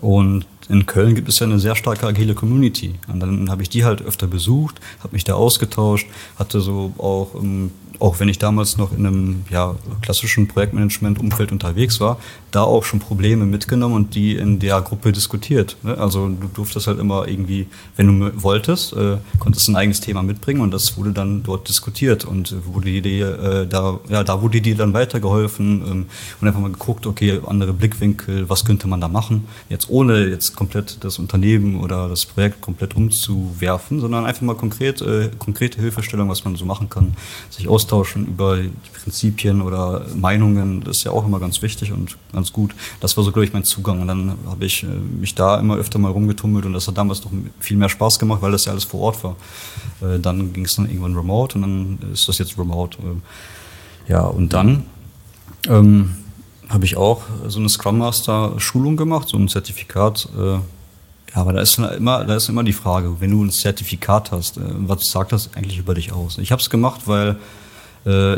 [0.00, 2.96] und in Köln gibt es ja eine sehr starke agile Community.
[3.08, 7.34] Und dann habe ich die halt öfter besucht, habe mich da ausgetauscht, hatte so auch
[7.34, 12.18] ähm, auch wenn ich damals noch in einem ja, klassischen Projektmanagement-Umfeld unterwegs war,
[12.56, 15.76] da auch schon Probleme mitgenommen und die in der Gruppe diskutiert.
[15.82, 15.98] Ne?
[15.98, 20.62] Also du durftest halt immer irgendwie, wenn du wolltest, äh, konntest ein eigenes Thema mitbringen
[20.62, 24.74] und das wurde dann dort diskutiert und wurde dir äh, da, ja, da wurde dir
[24.74, 26.06] dann weitergeholfen ähm,
[26.40, 29.46] und einfach mal geguckt, okay, andere Blickwinkel, was könnte man da machen?
[29.68, 35.02] Jetzt ohne jetzt komplett das Unternehmen oder das Projekt komplett umzuwerfen, sondern einfach mal konkret,
[35.02, 37.12] äh, konkrete Hilfestellung, was man so machen kann,
[37.50, 38.58] sich austauschen über
[39.02, 42.74] Prinzipien oder Meinungen, das ist ja auch immer ganz wichtig und ganz ganz gut.
[43.00, 44.00] Das war so, glaube ich, mein Zugang.
[44.00, 47.24] Und dann habe ich äh, mich da immer öfter mal rumgetummelt und das hat damals
[47.24, 49.36] noch viel mehr Spaß gemacht, weil das ja alles vor Ort war.
[50.00, 52.98] Äh, dann ging es dann irgendwann remote und dann ist das jetzt remote.
[52.98, 54.84] Äh, ja, und dann
[55.68, 56.14] ähm,
[56.68, 60.28] habe ich auch so eine Scrum Master Schulung gemacht, so ein Zertifikat.
[60.38, 60.62] Äh, ja,
[61.34, 65.10] aber da ist immer, da ist immer die Frage, wenn du ein Zertifikat hast, was
[65.10, 66.38] sagt das eigentlich über dich aus?
[66.38, 67.36] Ich habe es gemacht, weil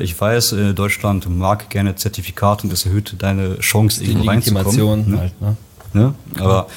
[0.02, 5.10] ich weiß, äh, Deutschland mag gerne Zertifikate und das erhöht deine Chance, irgendwo reinzukommen.
[5.10, 5.18] Ne?
[5.18, 5.56] Halt, ne?
[5.92, 6.14] Ne?
[6.38, 6.68] Aber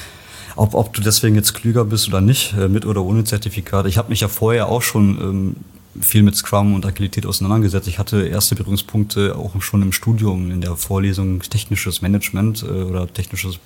[0.56, 3.86] ob, ob du deswegen jetzt klüger bist oder nicht, äh, mit oder ohne Zertifikat.
[3.86, 5.56] Ich habe mich ja vorher auch schon ähm,
[6.00, 7.88] viel mit Scrum und Agilität auseinandergesetzt.
[7.88, 13.12] Ich hatte erste Berührungspunkte auch schon im Studium in der Vorlesung technisches Management äh, oder
[13.12, 13.58] technisches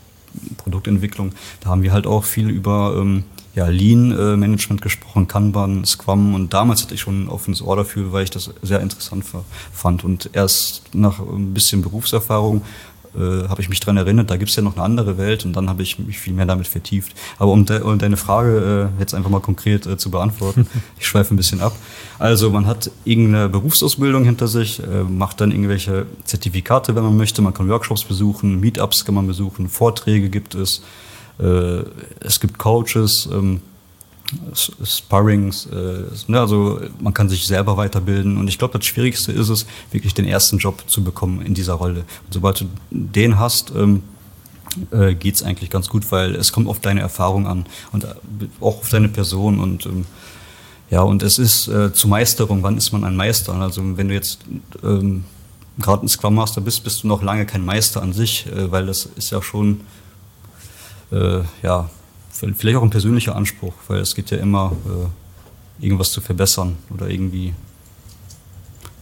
[0.57, 1.33] Produktentwicklung.
[1.61, 3.24] Da haben wir halt auch viel über ähm,
[3.57, 8.23] ja, Lean-Management gesprochen, Kanban, Scrum und damals hatte ich schon ein offenes Ohr dafür, weil
[8.23, 9.25] ich das sehr interessant
[9.73, 10.05] fand.
[10.05, 12.61] Und erst nach ein bisschen Berufserfahrung
[13.15, 15.55] äh, habe ich mich dran erinnert, da gibt es ja noch eine andere Welt und
[15.55, 17.17] dann habe ich mich viel mehr damit vertieft.
[17.39, 20.67] Aber um, de um deine Frage äh, jetzt einfach mal konkret äh, zu beantworten,
[20.99, 21.75] ich schweife ein bisschen ab.
[22.19, 27.41] Also man hat irgendeine Berufsausbildung hinter sich, äh, macht dann irgendwelche Zertifikate, wenn man möchte,
[27.41, 30.83] man kann Workshops besuchen, Meetups kann man besuchen, Vorträge gibt es, äh,
[31.39, 33.61] es gibt Coaches ähm,
[34.84, 39.49] Sparrings, äh, ne, also man kann sich selber weiterbilden und ich glaube, das Schwierigste ist
[39.49, 42.01] es, wirklich den ersten Job zu bekommen in dieser Rolle.
[42.01, 44.03] Und sobald du den hast, ähm,
[44.91, 48.09] äh, geht es eigentlich ganz gut, weil es kommt auf deine Erfahrung an und äh,
[48.61, 50.07] auch auf deine Person und ähm,
[50.91, 53.55] ja, und es ist äh, zur Meisterung, wann ist man ein Meister?
[53.55, 54.41] Also wenn du jetzt
[54.84, 55.24] ähm,
[55.78, 58.87] gerade ein Scrum Master bist, bist du noch lange kein Meister an sich, äh, weil
[58.87, 60.06] das ist ja schon äh,
[61.11, 61.89] ja,
[62.31, 67.09] vielleicht auch ein persönlicher Anspruch, weil es geht ja immer, äh, irgendwas zu verbessern oder
[67.09, 67.55] irgendwie.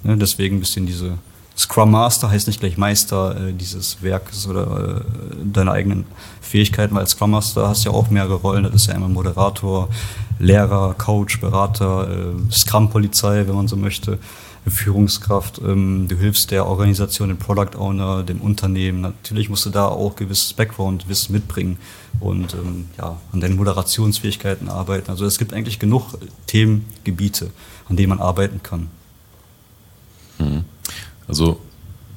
[0.03, 1.19] Ne, deswegen ein bisschen diese
[1.57, 5.01] Scrum Master heißt nicht gleich Meister äh, dieses Werkes oder äh,
[5.45, 6.05] deine eigenen
[6.41, 8.65] Fähigkeiten, weil als Scrum Master hast du ja auch mehrere Rollen.
[8.65, 9.89] Das ist ja immer Moderator,
[10.41, 14.19] Lehrer, Coach, Berater, äh, Scrum-Polizei, wenn man so möchte.
[14.67, 19.03] Führungskraft, ähm, du hilfst der Organisation, dem Product Owner, dem Unternehmen.
[19.03, 21.79] Natürlich musst du da auch gewisses Background-Wissen mitbringen
[22.21, 25.11] und ähm, ja, an deinen Moderationsfähigkeiten arbeiten.
[25.11, 27.51] Also es gibt eigentlich genug Themengebiete,
[27.89, 28.89] an denen man arbeiten kann.
[30.39, 30.65] Mhm.
[31.29, 31.61] Also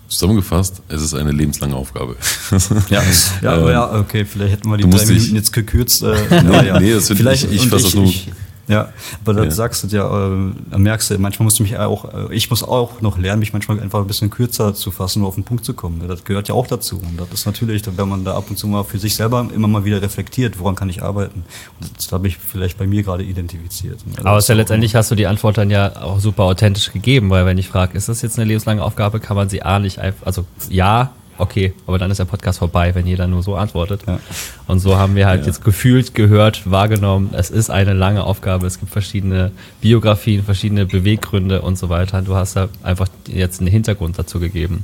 [0.07, 2.15] Zusammengefasst, es ist eine lebenslange Aufgabe.
[2.89, 3.03] ja,
[3.41, 6.01] ja, aber ja, okay, vielleicht hätten wir die drei Minuten jetzt gekürzt.
[6.01, 6.79] Äh, nee, ja.
[6.79, 8.05] nee, das vielleicht, ich, ich fasse das nur.
[8.05, 8.31] Ich,
[8.67, 8.89] ja,
[9.23, 9.51] aber das ja.
[9.51, 13.01] sagst du ja, äh, merkst du, manchmal musst du mich auch, äh, ich muss auch
[13.01, 15.73] noch lernen, mich manchmal einfach ein bisschen kürzer zu fassen, nur auf den Punkt zu
[15.73, 16.05] kommen.
[16.07, 16.97] Das gehört ja auch dazu.
[16.97, 19.67] Und das ist natürlich, wenn man da ab und zu mal für sich selber immer
[19.67, 21.45] mal wieder reflektiert, woran kann ich arbeiten.
[21.79, 23.99] Und das habe ich vielleicht bei mir gerade identifiziert.
[24.17, 27.45] Also aber ja letztendlich hast du die Antwort dann ja auch super authentisch gegeben, weil
[27.45, 30.25] wenn ich frage, ist das jetzt eine lebenslange Aufgabe, kann man sie A nicht einfach,
[30.25, 34.01] also ja, okay, aber dann ist der Podcast vorbei, wenn jeder nur so antwortet.
[34.07, 34.19] Ja.
[34.67, 35.47] Und so haben wir halt ja.
[35.47, 41.61] jetzt gefühlt, gehört, wahrgenommen, es ist eine lange Aufgabe, es gibt verschiedene Biografien, verschiedene Beweggründe
[41.61, 42.21] und so weiter.
[42.21, 44.83] Du hast da einfach jetzt einen Hintergrund dazu gegeben.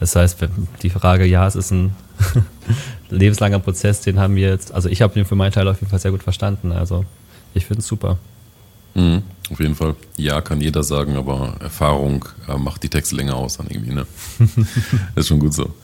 [0.00, 0.38] Das heißt,
[0.82, 1.94] die Frage, ja, es ist ein
[3.10, 5.90] lebenslanger Prozess, den haben wir jetzt, also ich habe den für meinen Teil auf jeden
[5.90, 6.72] Fall sehr gut verstanden.
[6.72, 7.04] Also
[7.54, 8.18] ich finde es super.
[8.94, 9.94] Mhm, auf jeden Fall.
[10.16, 14.06] Ja, kann jeder sagen, aber Erfahrung äh, macht die Texte länger aus dann irgendwie, ne?
[15.14, 15.74] ist schon gut so.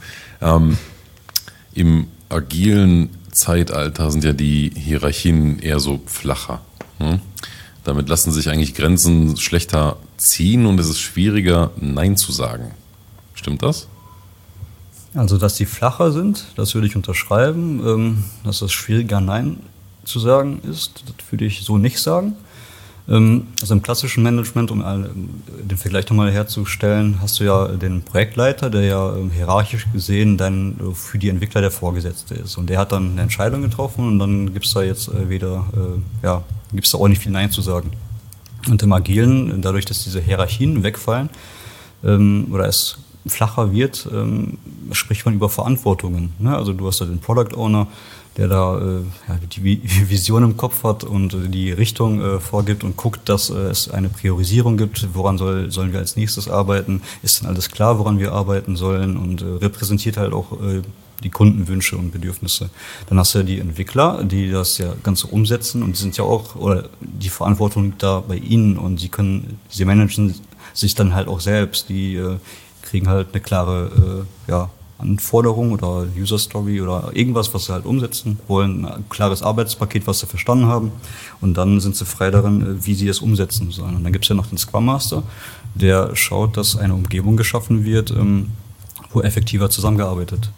[0.40, 0.76] Ähm,
[1.74, 6.60] Im agilen Zeitalter sind ja die Hierarchien eher so flacher.
[6.98, 7.20] Ne?
[7.84, 12.72] Damit lassen sich eigentlich Grenzen schlechter ziehen und es ist schwieriger, Nein zu sagen.
[13.34, 13.86] Stimmt das?
[15.14, 17.80] Also, dass die flacher sind, das würde ich unterschreiben.
[17.86, 19.60] Ähm, dass es schwieriger, Nein
[20.04, 22.34] zu sagen ist, das würde ich so nicht sagen.
[23.08, 24.82] Ähm, also im klassischen Management, um
[25.62, 30.76] den Vergleich nochmal herzustellen, hast du ja den Projektleiter, der ja ähm, hierarchisch gesehen dann
[30.80, 32.56] äh, für die Entwickler der Vorgesetzte ist.
[32.58, 35.66] Und der hat dann eine Entscheidung getroffen und dann gibt es da jetzt äh, wieder,
[35.74, 36.42] äh, ja,
[36.72, 37.92] gibt es da auch nicht viel Nein zu sagen.
[38.68, 41.30] Und im Agilen, dadurch, dass diese Hierarchien wegfallen
[42.04, 42.98] ähm, oder es
[43.28, 44.08] flacher wird,
[44.92, 46.32] spricht man über Verantwortungen.
[46.38, 46.56] Ne?
[46.56, 47.88] Also du hast da den Product Owner,
[48.36, 52.84] der da äh, ja, die Vision im Kopf hat und äh, die Richtung äh, vorgibt
[52.84, 57.02] und guckt, dass äh, es eine Priorisierung gibt, woran soll, sollen wir als nächstes arbeiten,
[57.22, 59.16] ist dann alles klar, woran wir arbeiten sollen?
[59.16, 60.82] Und äh, repräsentiert halt auch äh,
[61.22, 62.70] die Kundenwünsche und Bedürfnisse.
[63.08, 66.24] Dann hast du ja die Entwickler, die das ja Ganze umsetzen und die sind ja
[66.24, 70.34] auch, oder die Verantwortung da bei ihnen und sie können, sie managen
[70.74, 72.36] sich dann halt auch selbst, die äh,
[72.82, 77.84] kriegen halt eine klare äh, ja, Anforderung oder User Story oder irgendwas, was sie halt
[77.84, 80.92] umsetzen wollen, ein klares Arbeitspaket, was sie verstanden haben
[81.40, 83.96] und dann sind sie frei darin, äh, wie sie es umsetzen sollen.
[83.96, 85.22] Und dann gibt es ja noch den Scrum Master,
[85.74, 88.50] der schaut, dass eine Umgebung geschaffen wird, ähm,
[89.10, 90.50] wo effektiver zusammengearbeitet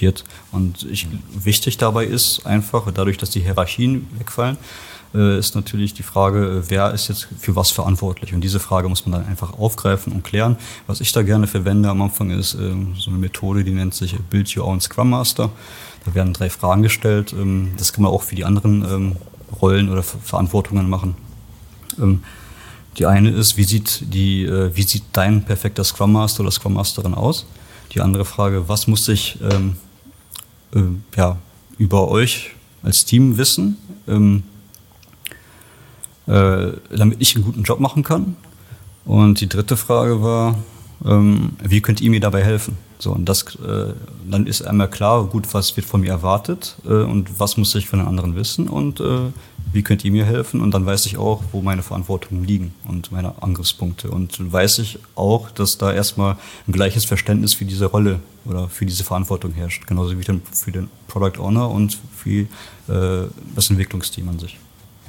[0.00, 0.24] wird.
[0.52, 4.56] Und ich, wichtig dabei ist einfach, dadurch, dass die Hierarchien wegfallen,
[5.12, 8.32] ist natürlich die Frage, wer ist jetzt für was verantwortlich?
[8.32, 10.56] Und diese Frage muss man dann einfach aufgreifen und klären.
[10.86, 14.16] Was ich da gerne verwende am Anfang ist ähm, so eine Methode, die nennt sich
[14.30, 15.50] Build Your Own Scrum Master.
[16.04, 17.32] Da werden drei Fragen gestellt.
[17.32, 19.16] Ähm, das kann man auch für die anderen ähm,
[19.60, 21.16] Rollen oder Verantwortungen machen.
[22.98, 26.74] Die eine ist, wie sieht, die, äh, wie sieht dein perfekter Scrum Master oder Scrum
[26.74, 27.46] Masterin aus?
[27.92, 29.76] Die andere Frage, was muss ich ähm,
[30.74, 30.82] äh,
[31.16, 31.38] ja,
[31.78, 32.50] über euch
[32.82, 33.76] als Team wissen?
[34.06, 34.44] Ähm,
[36.30, 38.36] äh, damit ich einen guten Job machen kann.
[39.04, 40.56] Und die dritte Frage war,
[41.04, 42.78] ähm, wie könnt ihr mir dabei helfen?
[42.98, 43.94] So, und das, äh,
[44.30, 47.88] dann ist einmal klar, gut, was wird von mir erwartet äh, und was muss ich
[47.88, 49.30] von den anderen wissen und äh,
[49.72, 50.60] wie könnt ihr mir helfen?
[50.60, 54.10] Und dann weiß ich auch, wo meine Verantwortungen liegen und meine Angriffspunkte.
[54.10, 58.84] Und weiß ich auch, dass da erstmal ein gleiches Verständnis für diese Rolle oder für
[58.84, 62.46] diese Verantwortung herrscht, genauso wie für den Product Owner und für
[62.88, 64.58] äh, das Entwicklungsteam an sich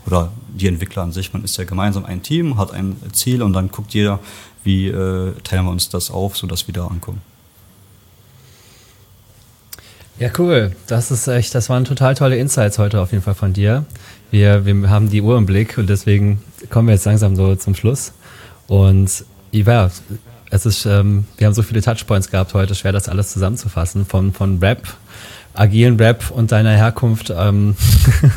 [0.06, 1.34] oder die Entwickler an sich.
[1.34, 4.20] Man ist ja gemeinsam ein Team, hat ein Ziel und dann guckt jeder,
[4.64, 7.22] wie äh, teilen wir uns das auf, sodass wir da ankommen.
[10.20, 10.76] Ja, cool.
[10.88, 13.86] Das ist echt, das waren total tolle Insights heute auf jeden Fall von dir.
[14.30, 17.74] Wir, wir haben die Uhr im Blick und deswegen kommen wir jetzt langsam so zum
[17.74, 18.14] Schluss.
[18.68, 19.90] Und ja,
[20.52, 24.06] es ist, ähm, wir haben so viele Touchpoints gehabt heute, schwer das alles zusammenzufassen.
[24.06, 24.84] Von, von Rap,
[25.54, 27.76] agilen Rap und deiner Herkunft, ähm,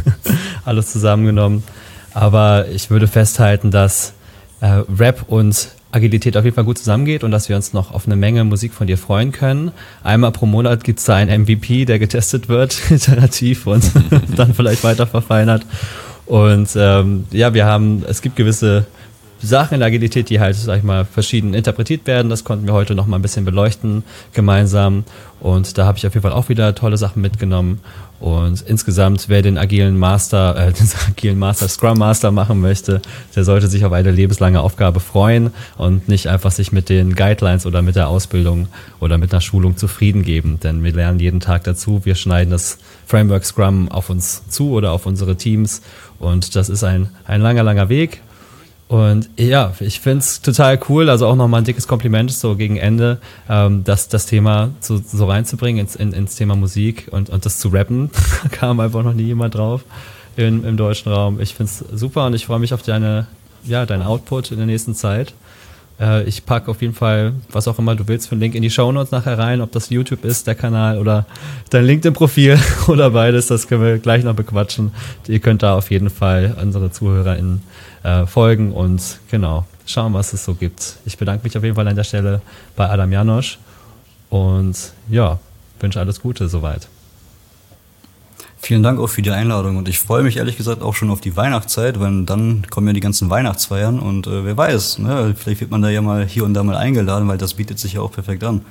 [0.64, 1.64] alles zusammengenommen.
[2.12, 4.14] Aber ich würde festhalten, dass
[4.60, 8.06] äh, Rap und Agilität auf jeden Fall gut zusammengeht und dass wir uns noch auf
[8.06, 9.70] eine Menge Musik von dir freuen können.
[10.02, 13.84] Einmal pro Monat gibt es da einen MVP, der getestet wird, iterativ und
[14.36, 15.64] dann vielleicht weiter verfeinert.
[16.26, 18.86] Und ähm, ja, wir haben, es gibt gewisse
[19.42, 22.30] Sachen in der Agilität, die halt, sag ich mal, verschieden interpretiert werden.
[22.30, 25.04] Das konnten wir heute noch mal ein bisschen beleuchten gemeinsam.
[25.40, 27.80] Und da habe ich auf jeden Fall auch wieder tolle Sachen mitgenommen.
[28.20, 33.02] Und insgesamt, wer den agilen Master, äh, den agilen Master, Scrum Master machen möchte,
[33.36, 37.66] der sollte sich auf eine lebenslange Aufgabe freuen und nicht einfach sich mit den Guidelines
[37.66, 38.68] oder mit der Ausbildung
[39.00, 40.58] oder mit einer Schulung zufrieden geben.
[40.62, 42.00] Denn wir lernen jeden Tag dazu.
[42.04, 45.82] Wir schneiden das Framework Scrum auf uns zu oder auf unsere Teams.
[46.18, 48.22] Und das ist ein, ein langer, langer Weg.
[48.94, 52.76] Und ja, ich finde es total cool, also auch nochmal ein dickes Kompliment so gegen
[52.76, 53.18] Ende,
[53.48, 57.58] ähm, das, das Thema so, so reinzubringen ins, in, ins Thema Musik und, und das
[57.58, 58.12] zu rappen.
[58.52, 59.84] kam einfach noch nie jemand drauf
[60.36, 61.40] in, im deutschen Raum.
[61.40, 63.26] Ich finde es super und ich freue mich auf deine,
[63.64, 65.34] ja, deinen Output in der nächsten Zeit.
[65.98, 68.62] Äh, ich packe auf jeden Fall, was auch immer du willst, für einen Link in
[68.62, 71.26] die Show Notes nachher rein, ob das YouTube ist, der Kanal oder
[71.70, 74.92] dein LinkedIn-Profil oder beides, das können wir gleich noch bequatschen.
[75.26, 77.60] Ihr könnt da auf jeden Fall unsere ZuhörerInnen
[78.04, 80.96] äh, folgen und genau, schauen, was es so gibt.
[81.04, 82.40] Ich bedanke mich auf jeden Fall an der Stelle
[82.76, 83.58] bei Adam Janosch
[84.30, 84.76] und
[85.08, 85.38] ja,
[85.80, 86.88] wünsche alles Gute soweit.
[88.58, 91.20] Vielen Dank auch für die Einladung und ich freue mich ehrlich gesagt auch schon auf
[91.20, 95.60] die Weihnachtszeit, weil dann kommen ja die ganzen Weihnachtsfeiern und äh, wer weiß, ne, vielleicht
[95.60, 98.00] wird man da ja mal hier und da mal eingeladen, weil das bietet sich ja
[98.00, 98.62] auch perfekt an.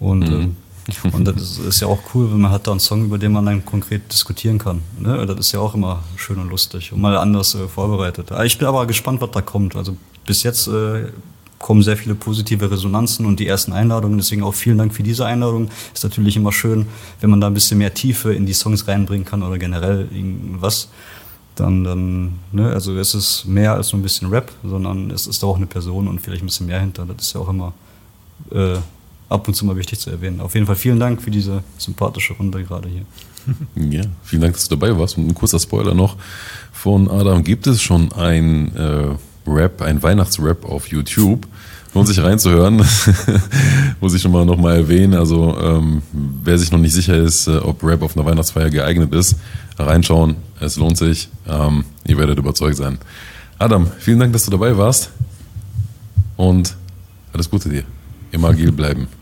[0.00, 0.40] Und, mhm.
[0.42, 0.48] äh,
[1.12, 3.46] und das ist ja auch cool, wenn man hat da einen Song, über den man
[3.46, 4.82] dann konkret diskutieren kann.
[4.98, 5.24] Ne?
[5.26, 8.30] Das ist ja auch immer schön und lustig und mal anders äh, vorbereitet.
[8.44, 9.76] Ich bin aber gespannt, was da kommt.
[9.76, 11.04] Also bis jetzt äh,
[11.58, 14.18] kommen sehr viele positive Resonanzen und die ersten Einladungen.
[14.18, 15.70] Deswegen auch vielen Dank für diese Einladung.
[15.94, 16.86] Ist natürlich immer schön,
[17.20, 20.88] wenn man da ein bisschen mehr Tiefe in die Songs reinbringen kann oder generell irgendwas.
[21.54, 25.44] Dann, dann, ne, also es ist mehr als nur ein bisschen Rap, sondern es ist
[25.44, 27.06] auch eine Person und vielleicht ein bisschen mehr hinter.
[27.06, 27.72] Das ist ja auch immer
[28.50, 28.76] äh,
[29.32, 30.40] ab und zu mal wichtig zu erwähnen.
[30.40, 33.04] Auf jeden Fall vielen Dank für diese sympathische Runde gerade hier.
[33.90, 35.18] Ja, vielen Dank, dass du dabei warst.
[35.18, 36.16] Und ein kurzer Spoiler noch
[36.72, 37.42] von Adam.
[37.42, 39.16] Gibt es schon ein äh,
[39.46, 41.46] Rap, ein Weihnachtsrap auf YouTube.
[41.94, 42.76] Lohnt sich reinzuhören,
[44.00, 45.12] muss ich schon mal nochmal erwähnen.
[45.14, 49.12] Also ähm, wer sich noch nicht sicher ist, äh, ob Rap auf einer Weihnachtsfeier geeignet
[49.12, 49.36] ist,
[49.78, 51.28] reinschauen, es lohnt sich.
[51.46, 52.98] Ähm, ihr werdet überzeugt sein.
[53.58, 55.10] Adam, vielen Dank, dass du dabei warst
[56.36, 56.76] und
[57.34, 57.84] alles Gute dir.
[58.30, 59.08] Immer agil bleiben.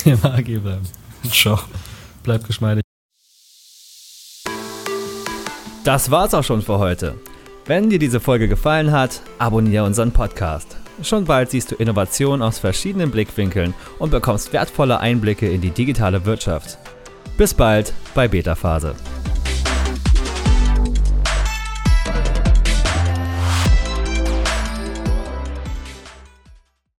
[0.04, 0.86] Immer agil bleiben.
[1.30, 1.58] Ciao.
[2.22, 2.82] Bleib geschmeidig.
[5.84, 7.14] Das war's auch schon für heute.
[7.66, 10.76] Wenn dir diese Folge gefallen hat, abonniere unseren Podcast.
[11.02, 16.26] Schon bald siehst du Innovationen aus verschiedenen Blickwinkeln und bekommst wertvolle Einblicke in die digitale
[16.26, 16.78] Wirtschaft.
[17.38, 18.94] Bis bald bei Beta Phase.